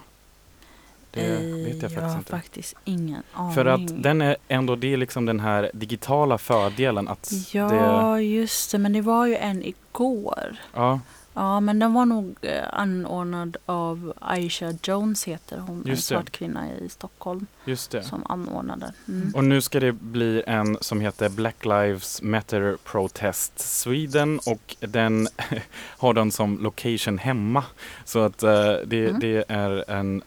[1.15, 2.31] Det Eh, vet jag jag har faktiskt inte.
[2.31, 3.53] faktiskt ingen aning.
[3.53, 8.19] För att den är ändå, det är liksom den här digitala fördelen att det, Ja,
[8.21, 8.77] just det.
[8.77, 10.55] Men det var ju en igår.
[10.73, 10.99] ja,
[11.37, 15.81] Ja, men den var nog eh, anordnad av Aisha Jones heter hon.
[15.81, 16.15] En Just det.
[16.15, 18.03] svart kvinna i Stockholm just det.
[18.03, 18.93] som anordnade.
[19.07, 19.31] Mm.
[19.35, 25.27] Och nu ska det bli en som heter Black Lives Matter Protest Sweden och den
[25.97, 27.63] har den som location hemma.
[28.05, 28.51] Så att eh,
[28.85, 29.19] det, Mm.
[29.19, 30.21] det är en,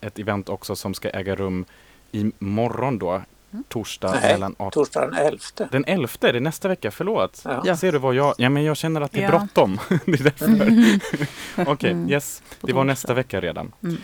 [0.00, 1.64] ett event också som ska äga rum
[2.12, 3.22] imorgon då,
[3.52, 3.64] Mm.
[3.68, 5.38] torsdag Nej, mellan 18 Torsdag den 11.
[5.72, 7.44] Den 11, det är nästa vecka, förlåt.
[7.64, 7.76] Ja.
[7.76, 9.38] Ser du vad jag, ja men jag känner att det är Ja.
[9.38, 9.78] bråttom.
[10.06, 11.70] det är därför.
[11.72, 12.10] Okej, Mm.
[12.10, 12.42] yes.
[12.60, 13.72] Det var nästa vecka redan.
[13.82, 13.96] Mm.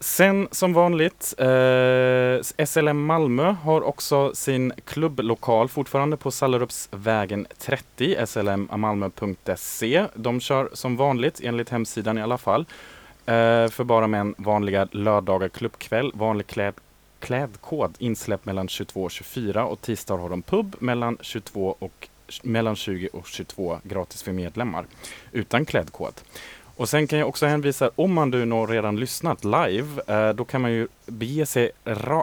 [0.00, 10.06] Sen som vanligt, eh, SLM Malmö har också sin klubblokal fortfarande på Sallerupsvägen 30, slmmalmö.se.
[10.14, 12.66] De kör som vanligt, enligt hemsidan i alla fall,
[13.30, 16.74] Eh, för bara män vanliga lördagar klubbkväll, vanlig kläd,
[17.18, 22.08] klädkod, insläpp mellan 22 och 24 och tisdag har de pub mellan 22 och
[22.42, 24.84] mellan 20 och 22 gratis för medlemmar
[25.32, 26.14] utan klädkod.
[26.80, 30.44] Och sen kan jag också hänvisa, om man nu nog redan lyssnat live, eh, då
[30.44, 31.70] kan man ju bege sig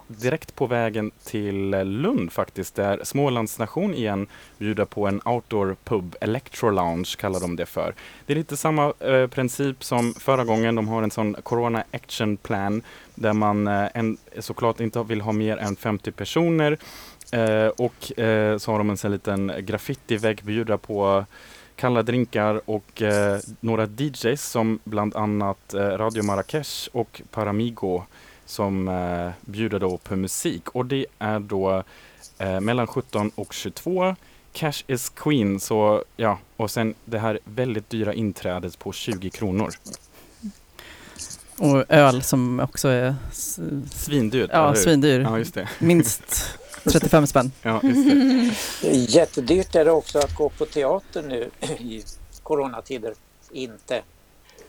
[0.08, 4.28] direkt på vägen till eh, Lund faktiskt, där Smålandsnation igen
[4.58, 7.94] bjuder på en outdoor pub, Electro Lounge kallar de det för.
[8.26, 12.38] Det är lite samma eh, princip som förra gången, de har en sån Corona Action
[12.38, 12.82] Plan
[13.16, 16.78] där man eh, en, såklart inte vill ha mer än 50 personer
[17.32, 21.26] eh, och eh, så har de en sån liten graffitivägg bjuda på
[21.78, 28.04] kalla drinkar och eh, några DJs som bland annat eh, Radio Marrakesh och Paramigo
[28.46, 31.84] som eh, bjuder då på musik och det är då
[32.38, 34.16] eh, mellan 17 och 22
[34.54, 39.70] Cash is Queen så ja och sen det här väldigt dyra inträdet på 20 kronor.
[41.58, 43.16] Och öl som också är
[43.92, 45.20] Svindyrt, ja, svindyr.
[45.20, 45.70] Ja, just det.
[45.80, 47.52] Minst 35 spänn.
[47.62, 48.56] Ja, just det.
[48.82, 51.50] Det är Jättedyrt är det också att gå på teater nu
[51.80, 52.04] i
[52.44, 53.14] coronatider.
[53.52, 54.02] Inte.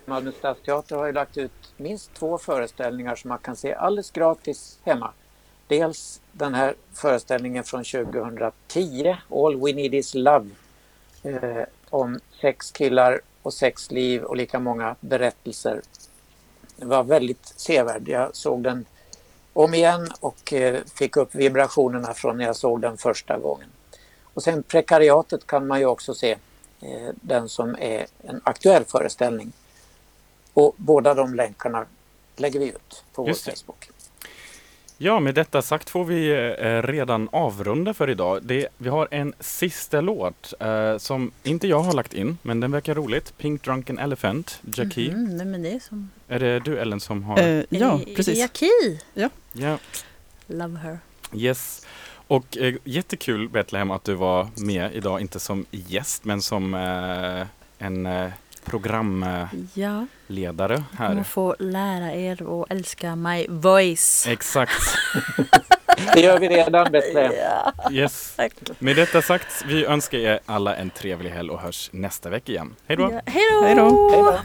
[0.04, 4.78] Malmö stadsteater har ju lagt ut minst två föreställningar som man kan se alldeles gratis
[4.82, 5.10] hemma.
[5.66, 10.48] Dels den här föreställningen från 2010, All We Need Is Love,
[11.22, 15.80] eh, om sex killar och sex liv och lika många berättelser.
[16.76, 18.08] Det var väldigt sevärd.
[18.08, 18.84] Jag såg den
[19.58, 23.68] om igen och eh, fick upp vibrationerna från när jag såg den första gången.
[24.34, 26.30] Och sen Prekariatet kan man ju också se,
[26.80, 29.52] eh, den som är en aktuell föreställning.
[30.52, 31.86] Och båda de länkarna
[32.36, 33.32] lägger vi ut på vår.
[33.32, 33.90] Facebook.
[35.00, 38.42] Ja, med detta sagt får vi eh, redan avrunda för idag.
[38.42, 42.72] Det, vi har en sista låt eh, som inte jag har lagt in, men den
[42.72, 43.38] verkar roligt.
[43.38, 45.10] Pink Drunken Elephant, Jackie.
[45.10, 46.10] Mhm, vem är det som...
[46.28, 47.38] Är det du Ellen som har?
[47.38, 48.38] Eh, ja, Är det precis.
[48.38, 49.00] Jackie?
[49.14, 49.30] Ja,
[50.46, 50.98] Love her.
[51.32, 51.86] yes.
[52.26, 57.46] Och eh, jättekul Betlehem att du var med idag, inte som gäst men som eh,
[57.86, 58.30] en eh,
[58.64, 61.08] programledare Ja, här.
[61.08, 64.26] kommer få lära er att älska my voice.
[64.26, 64.72] Exakt.
[66.14, 67.32] Det gör vi redan Betlehem.
[67.36, 68.32] Ja, Yes.
[68.36, 68.52] tack.
[68.78, 72.74] Med detta sagt, vi önskar er alla en trevlig helg och hörs nästa vecka igen.
[72.86, 73.02] Hej då!
[73.02, 73.62] Ja, hej då!
[73.66, 74.10] Hej då.
[74.10, 74.38] Hej då.